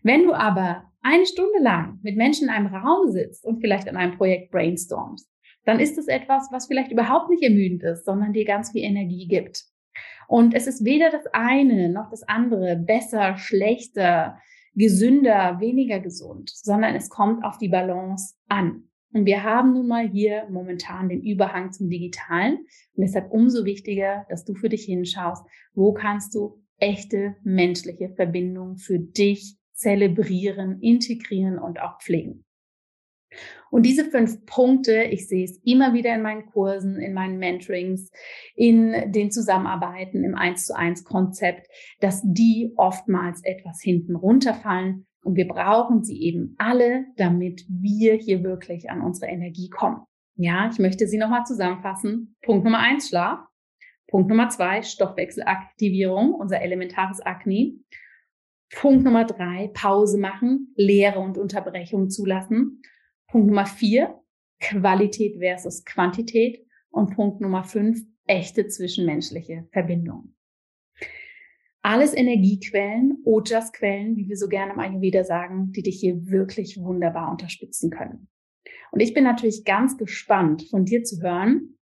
Wenn 0.04 0.24
du 0.24 0.34
aber 0.34 0.92
eine 1.02 1.26
Stunde 1.26 1.60
lang 1.60 2.00
mit 2.04 2.18
Menschen 2.18 2.48
in 2.48 2.54
einem 2.54 2.74
Raum 2.74 3.10
sitzt 3.10 3.46
und 3.46 3.60
vielleicht 3.60 3.88
an 3.90 3.98
einem 3.98 4.18
Projekt 4.18 4.52
brainstormst, 4.52 5.30
dann 5.66 5.80
ist 5.80 5.98
es 5.98 6.08
etwas, 6.08 6.50
was 6.52 6.68
vielleicht 6.68 6.92
überhaupt 6.92 7.30
nicht 7.30 7.44
ermüdend 7.44 7.84
ist, 7.84 8.06
sondern 8.06 8.34
dir 8.34 8.46
ganz 8.46 8.72
viel 8.72 8.84
Energie 8.84 9.28
gibt. 9.28 9.64
Und 10.28 10.54
es 10.54 10.68
ist 10.68 10.86
weder 10.86 11.10
das 11.10 11.26
eine 11.34 11.90
noch 11.90 12.10
das 12.10 12.24
andere 12.24 12.78
besser, 12.78 13.38
schlechter, 13.38 14.40
gesünder, 14.74 15.60
weniger 15.60 16.00
gesund, 16.00 16.50
sondern 16.50 16.96
es 16.96 17.10
kommt 17.10 17.44
auf 17.44 17.58
die 17.58 17.68
Balance 17.68 18.36
an. 18.48 18.84
Und 19.14 19.26
wir 19.26 19.44
haben 19.44 19.74
nun 19.74 19.88
mal 19.88 20.08
hier 20.08 20.48
momentan 20.50 21.10
den 21.10 21.22
Überhang 21.22 21.74
zum 21.74 21.90
Digitalen. 21.90 22.60
Und 22.96 23.04
deshalb 23.04 23.30
umso 23.32 23.66
wichtiger, 23.66 24.26
dass 24.30 24.46
du 24.46 24.54
für 24.54 24.70
dich 24.70 24.86
hinschaust, 24.86 25.46
wo 25.74 25.94
kannst 25.94 26.34
du 26.34 26.64
echte 26.78 27.36
menschliche 27.44 28.10
Verbindung 28.10 28.78
für 28.78 29.00
dich 29.00 29.58
zelebrieren, 29.82 30.80
integrieren 30.80 31.60
und 31.60 31.82
auch 31.82 32.00
pflegen. 32.00 32.46
Und 33.70 33.86
diese 33.86 34.06
fünf 34.06 34.46
Punkte, 34.46 35.04
ich 35.04 35.28
sehe 35.28 35.46
es 35.46 35.58
immer 35.64 35.94
wieder 35.94 36.14
in 36.14 36.22
meinen 36.22 36.46
Kursen, 36.48 37.00
in 37.00 37.14
meinen 37.14 37.38
Mentorings, 37.38 38.12
in 38.56 39.12
den 39.12 39.32
Zusammenarbeiten 39.32 40.24
im 40.24 40.36
1 40.36 40.66
zu 40.66 40.76
1 40.76 41.06
Konzept, 41.06 41.68
dass 42.02 42.22
die 42.24 42.74
oftmals 42.76 43.42
etwas 43.44 43.82
hinten 43.82 44.16
runterfallen. 44.16 45.08
Und 45.24 45.36
wir 45.36 45.48
brauchen 45.48 46.04
sie 46.04 46.22
eben 46.22 46.56
alle, 46.58 47.06
damit 47.16 47.66
wir 47.70 48.16
hier 48.16 48.44
wirklich 48.44 48.90
an 48.90 49.02
unsere 49.02 49.32
Energie 49.32 49.70
kommen. 49.70 50.02
Ja, 50.36 50.70
ich 50.72 50.80
möchte 50.80 51.08
sie 51.08 51.18
nochmal 51.18 51.46
zusammenfassen. 51.46 52.36
Punkt 52.42 52.66
Nummer 52.66 52.80
eins, 52.80 53.10
Schlaf. 53.10 53.40
Punkt 54.08 54.28
Nummer 54.28 54.50
zwei, 54.50 54.82
Stoffwechselaktivierung, 54.82 56.34
unser 56.34 56.62
elementares 56.62 57.22
Akne. 57.22 57.80
Punkt 58.76 59.04
Nummer 59.04 59.26
drei, 59.26 59.70
Pause 59.74 60.18
machen, 60.18 60.74
Lehre 60.76 61.20
und 61.20 61.38
Unterbrechung 61.38 62.10
zulassen. 62.10 62.82
Punkt 63.28 63.48
Nummer 63.48 63.66
vier, 63.66 64.20
Qualität 64.60 65.38
versus 65.40 65.84
Quantität. 65.86 66.66
Und 66.90 67.16
Punkt 67.16 67.40
Nummer 67.42 67.64
fünf, 67.64 68.02
echte 68.28 68.68
zwischenmenschliche 68.68 69.68
Verbindung. 69.72 70.36
Alles 71.82 72.14
Energiequellen, 72.14 73.18
Ojas-Quellen, 73.24 74.16
wie 74.16 74.28
wir 74.28 74.38
so 74.38 74.48
gerne 74.48 74.74
im 74.74 74.80
Ayurveda 74.80 75.24
sagen, 75.24 75.72
die 75.72 75.82
dich 75.82 76.00
hier 76.00 76.28
wirklich 76.28 76.78
wunderbar 76.78 77.32
unterstützen 77.32 77.90
können. 77.90 78.28
Und 78.92 79.00
ich 79.00 79.14
bin 79.14 79.24
natürlich 79.24 79.66
ganz 79.66 79.98
gespannt, 79.98 80.68
von 80.70 80.86
dir 80.86 81.04
zu 81.04 81.22
hören, 81.22 81.78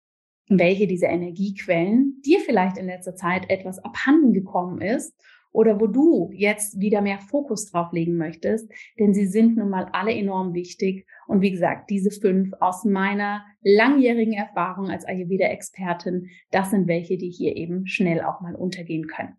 welche 0.50 0.88
dieser 0.88 1.10
Energiequellen 1.10 2.22
dir 2.26 2.40
vielleicht 2.40 2.78
in 2.78 2.88
letzter 2.88 3.16
Zeit 3.16 3.50
etwas 3.50 3.80
abhanden 3.80 4.34
gekommen 4.34 4.82
ist 4.82 5.16
oder 5.56 5.80
wo 5.80 5.88
du 5.88 6.30
jetzt 6.34 6.80
wieder 6.80 7.02
mehr 7.02 7.20
Fokus 7.20 7.72
drauf 7.72 7.94
legen 7.94 8.18
möchtest, 8.18 8.70
denn 9.00 9.14
sie 9.14 9.26
sind 9.26 9.58
nun 9.58 9.70
mal 9.70 9.88
alle 9.94 10.14
enorm 10.14 10.54
wichtig. 10.54 11.08
Und 11.28 11.42
wie 11.42 11.52
gesagt, 11.52 11.90
diese 11.90 12.12
fünf 12.12 12.52
aus 12.60 12.84
meiner 12.84 13.46
langjährigen 13.62 14.34
Erfahrung 14.34 14.90
als 14.90 15.06
Ayurveda-Expertin, 15.06 16.28
das 16.52 16.72
sind 16.72 16.88
welche, 16.88 17.18
die 17.18 17.30
hier 17.30 17.56
eben 17.56 17.88
schnell 17.88 18.22
auch 18.22 18.42
mal 18.42 18.56
untergehen 18.56 19.08
können. 19.08 19.38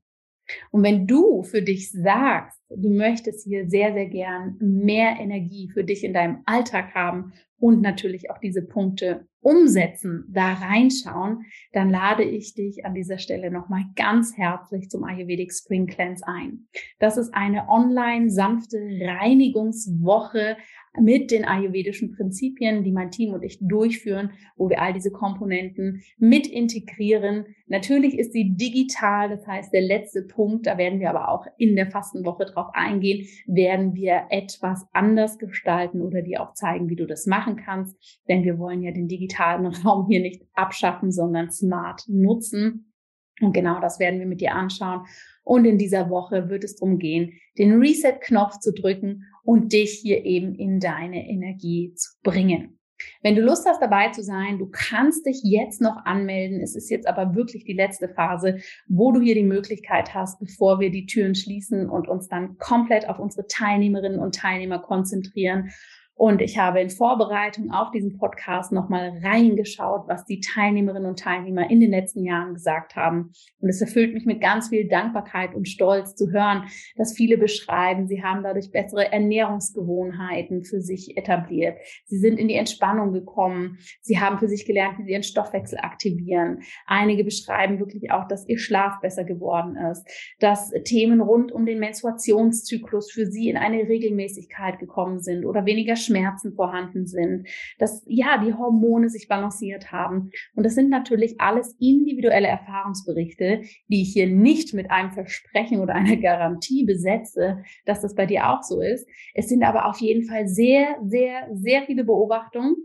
Und 0.71 0.83
wenn 0.83 1.07
du 1.07 1.43
für 1.43 1.63
dich 1.63 1.91
sagst, 1.91 2.61
du 2.69 2.91
möchtest 2.91 3.45
hier 3.45 3.69
sehr, 3.69 3.93
sehr 3.93 4.07
gern 4.07 4.57
mehr 4.61 5.17
Energie 5.19 5.71
für 5.73 5.85
dich 5.85 6.05
in 6.05 6.13
deinem 6.13 6.43
Alltag 6.47 6.95
haben 6.95 7.33
und 7.59 7.81
natürlich 7.81 8.31
auch 8.31 8.39
diese 8.39 8.63
Punkte 8.63 9.27
umsetzen, 9.41 10.25
da 10.29 10.55
reinschauen, 10.55 11.45
dann 11.73 11.89
lade 11.89 12.25
ich 12.25 12.55
dich 12.55 12.85
an 12.85 12.95
dieser 12.95 13.19
Stelle 13.19 13.51
nochmal 13.51 13.85
ganz 13.95 14.37
herzlich 14.37 14.91
zum 14.91 15.05
Ayurvedic 15.05 15.53
Spring 15.53 15.87
Cleanse 15.87 16.27
ein. 16.27 16.67
Das 16.99 17.17
ist 17.17 17.33
eine 17.33 17.69
online 17.69 18.29
sanfte 18.31 18.79
Reinigungswoche 18.79 20.57
mit 21.01 21.31
den 21.31 21.45
ayurvedischen 21.45 22.13
Prinzipien, 22.13 22.85
die 22.85 22.93
mein 22.93 23.11
Team 23.11 23.33
und 23.33 23.43
ich 23.43 23.59
durchführen, 23.61 24.31
wo 24.57 24.69
wir 24.69 24.81
all 24.81 24.93
diese 24.93 25.11
Komponenten 25.11 26.03
mit 26.19 26.47
integrieren. 26.47 27.47
Natürlich 27.67 28.19
ist 28.19 28.33
sie 28.33 28.55
digital, 28.57 29.29
das 29.29 29.47
heißt, 29.47 29.73
der 29.73 29.83
letzte 29.83 30.23
Punkt, 30.23 30.67
da 30.67 30.79
werden 30.79 31.01
wir 31.01 31.11
aber 31.11 31.29
auch 31.29 31.47
in 31.59 31.77
der 31.77 31.91
Fastenwoche 31.91 32.47
drauf 32.47 32.69
eingehen, 32.73 33.27
werden 33.47 33.95
wir 33.95 34.27
etwas 34.31 34.87
anders 34.93 35.39
gestalten 35.39 36.01
oder 36.01 36.23
dir 36.23 36.43
auch 36.43 36.55
zeigen, 36.55 36.89
wie 36.89 36.97
du 36.97 37.07
das 37.07 37.27
machen 37.27 37.57
kannst, 37.57 37.97
denn 38.29 38.45
wir 38.45 38.59
wollen 38.59 38.83
ja 38.83 38.93
den 38.93 39.09
digitalen 39.09 39.67
Raum 39.85 40.07
hier 40.09 40.21
nicht 40.21 40.43
abschaffen, 40.55 41.11
sondern 41.11 41.51
smart 41.51 42.05
nutzen. 42.09 42.93
Und 43.41 43.53
genau 43.53 43.81
das 43.81 44.01
werden 44.01 44.19
wir 44.19 44.27
mit 44.27 44.41
dir 44.41 44.55
anschauen. 44.55 45.05
Und 45.45 45.65
in 45.65 45.79
dieser 45.79 46.11
Woche 46.11 46.49
wird 46.49 46.65
es 46.65 46.77
darum 46.77 46.99
gehen, 46.99 47.35
den 47.59 47.79
Reset-Knopf 47.79 48.59
zu 48.59 48.73
drücken 48.73 49.25
und 49.47 49.73
dich 49.73 49.93
hier 49.93 50.25
eben 50.25 50.55
in 50.55 50.81
deine 50.81 51.29
Energie 51.29 51.95
zu 51.95 52.11
bringen. 52.23 52.79
Wenn 53.23 53.37
du 53.37 53.43
Lust 53.43 53.67
hast, 53.67 53.81
dabei 53.81 54.09
zu 54.09 54.23
sein, 54.23 54.59
du 54.59 54.69
kannst 54.71 55.27
dich 55.27 55.41
jetzt 55.43 55.81
noch 55.81 56.05
anmelden. 56.05 56.61
Es 56.61 56.75
ist 56.75 56.91
jetzt 56.91 57.07
aber 57.07 57.35
wirklich 57.35 57.65
die 57.65 57.75
letzte 57.75 58.09
Phase, 58.09 58.59
wo 58.89 59.13
du 59.13 59.21
hier 59.21 59.35
die 59.35 59.43
Möglichkeit 59.43 60.15
hast, 60.15 60.41
bevor 60.41 60.81
wir 60.81 60.91
die 60.91 61.07
Türen 61.07 61.35
schließen 61.35 61.89
und 61.89 62.09
uns 62.09 62.29
dann 62.29 62.57
komplett 62.59 63.09
auf 63.09 63.19
unsere 63.19 63.47
Teilnehmerinnen 63.47 64.19
und 64.19 64.35
Teilnehmer 64.35 64.79
konzentrieren 64.79 65.71
und 66.19 66.41
ich 66.41 66.57
habe 66.57 66.81
in 66.81 66.89
Vorbereitung 66.89 67.71
auf 67.71 67.91
diesen 67.91 68.17
Podcast 68.17 68.73
nochmal 68.73 69.21
reingeschaut, 69.23 70.09
was 70.09 70.25
die 70.25 70.41
Teilnehmerinnen 70.41 71.07
und 71.07 71.19
Teilnehmer 71.19 71.69
in 71.69 71.79
den 71.79 71.91
letzten 71.91 72.25
Jahren 72.25 72.55
gesagt 72.55 72.97
haben. 72.97 73.33
Und 73.61 73.69
es 73.69 73.83
erfüllt 73.83 74.15
mich 74.15 74.25
mit 74.25 74.41
ganz 74.41 74.71
viel 74.71 74.89
Dankbarkeit 74.89 75.55
und 75.55 75.69
Stolz 75.69 76.15
zu 76.15 76.33
hören, 76.33 76.65
dass 76.97 77.13
viele 77.13 77.37
beschreiben, 77.37 78.09
sie 78.09 78.23
haben 78.23 78.43
dadurch 78.43 78.71
bessere 78.71 79.13
Ernährungsgewohnheiten 79.13 80.65
für 80.65 80.81
sich 80.81 81.19
etabliert. 81.19 81.77
Sie 82.07 82.17
sind 82.17 82.39
in 82.39 82.49
die 82.49 82.55
Entspannung 82.55 83.13
gekommen. 83.13 83.77
Sie 84.01 84.19
haben 84.19 84.39
für 84.39 84.49
sich 84.49 84.65
gelernt, 84.65 84.99
wie 84.99 85.05
sie 85.05 85.13
ihren 85.13 85.23
Stoffwechsel 85.23 85.81
aktivieren. 85.83 86.61
Einige 86.87 87.25
beschreiben 87.25 87.79
wirklich 87.79 88.11
auch, 88.11 88.27
dass 88.27 88.49
ihr 88.49 88.59
Schlaf 88.59 89.01
besser 89.03 89.25
geworden 89.25 89.77
ist, 89.77 90.09
dass 90.41 90.71
Themen 90.85 91.21
rund 91.21 91.53
um 91.53 91.67
den 91.67 91.79
Menstruationszyklus 91.79 93.13
für 93.13 93.27
sie 93.27 93.51
in 93.51 93.59
eine 93.59 93.87
Regelmäßigkeit 93.87 94.79
gekommen 94.79 95.21
sind 95.21 95.45
oder 95.45 95.67
weniger 95.67 96.06
Schmerzen 96.07 96.55
vorhanden 96.55 97.07
sind, 97.07 97.49
dass 97.79 98.05
ja 98.07 98.43
die 98.43 98.55
Hormone 98.55 99.09
sich 99.09 99.29
balanciert 99.29 99.93
haben. 99.93 100.31
Und 100.55 100.65
das 100.65 100.75
sind 100.75 100.89
natürlich 100.89 101.41
alles 101.41 101.77
individuelle 101.79 102.49
Erfahrungsberichte, 102.49 103.63
die 103.89 104.03
ich 104.03 104.13
hier 104.13 104.29
nicht 104.29 104.75
mit 104.75 104.91
einem 104.91 105.11
Versprechen 105.11 105.81
oder 105.81 105.95
einer 105.95 106.17
Garantie 106.17 106.85
besetze, 106.85 107.63
dass 107.85 108.01
das 108.01 108.15
bei 108.15 108.27
dir 108.27 108.51
auch 108.51 108.63
so 108.63 108.81
ist. 108.81 109.09
Es 109.35 109.49
sind 109.49 109.63
aber 109.63 109.87
auf 109.87 110.01
jeden 110.01 110.25
Fall 110.25 110.49
sehr, 110.49 110.97
sehr, 111.05 111.49
sehr 111.53 111.83
viele 111.83 112.05
Beobachtungen 112.05 112.77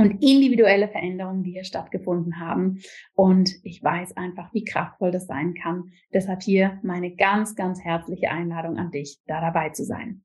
und 0.00 0.22
individuelle 0.22 0.88
Veränderungen, 0.88 1.42
die 1.42 1.52
hier 1.52 1.64
stattgefunden 1.64 2.40
haben. 2.40 2.80
Und 3.14 3.50
ich 3.64 3.82
weiß 3.82 4.16
einfach, 4.16 4.52
wie 4.54 4.64
kraftvoll 4.64 5.10
das 5.10 5.26
sein 5.26 5.54
kann. 5.54 5.92
Deshalb 6.12 6.42
hier 6.42 6.80
meine 6.82 7.14
ganz, 7.14 7.54
ganz 7.54 7.82
herzliche 7.84 8.30
Einladung 8.30 8.76
an 8.76 8.90
dich, 8.90 9.20
da 9.26 9.40
dabei 9.40 9.70
zu 9.70 9.84
sein. 9.84 10.22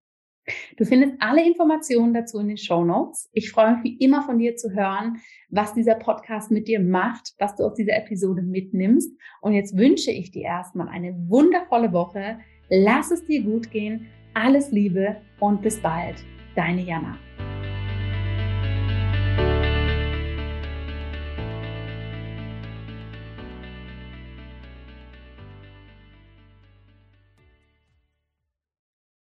Du 0.78 0.86
findest 0.86 1.14
alle 1.20 1.46
Informationen 1.46 2.14
dazu 2.14 2.40
in 2.40 2.48
den 2.48 2.58
Show 2.58 2.84
Notes. 2.84 3.30
Ich 3.34 3.52
freue 3.52 3.76
mich 3.76 3.84
wie 3.84 4.06
immer 4.06 4.22
von 4.22 4.38
dir 4.38 4.56
zu 4.56 4.72
hören, 4.72 5.18
was 5.50 5.74
dieser 5.74 5.96
Podcast 5.96 6.52
mit 6.52 6.68
dir 6.68 6.80
macht, 6.80 7.34
was 7.40 7.56
du 7.56 7.64
aus 7.64 7.74
dieser 7.74 7.96
Episode 7.98 8.42
mitnimmst. 8.42 9.12
Und 9.42 9.54
jetzt 9.54 9.78
wünsche 9.78 10.12
ich 10.12 10.32
dir 10.32 10.44
erstmal 10.44 10.90
eine 10.90 11.16
wundervolle 11.30 11.92
Woche. 11.94 12.40
Lass 12.70 13.12
es 13.12 13.26
dir 13.26 13.44
gut 13.44 13.72
gehen. 13.72 14.08
Alles 14.34 14.72
Liebe 14.72 15.18
und 15.40 15.62
bis 15.62 15.82
bald. 15.82 16.24
Deine 16.56 16.82
Jana. 16.82 17.25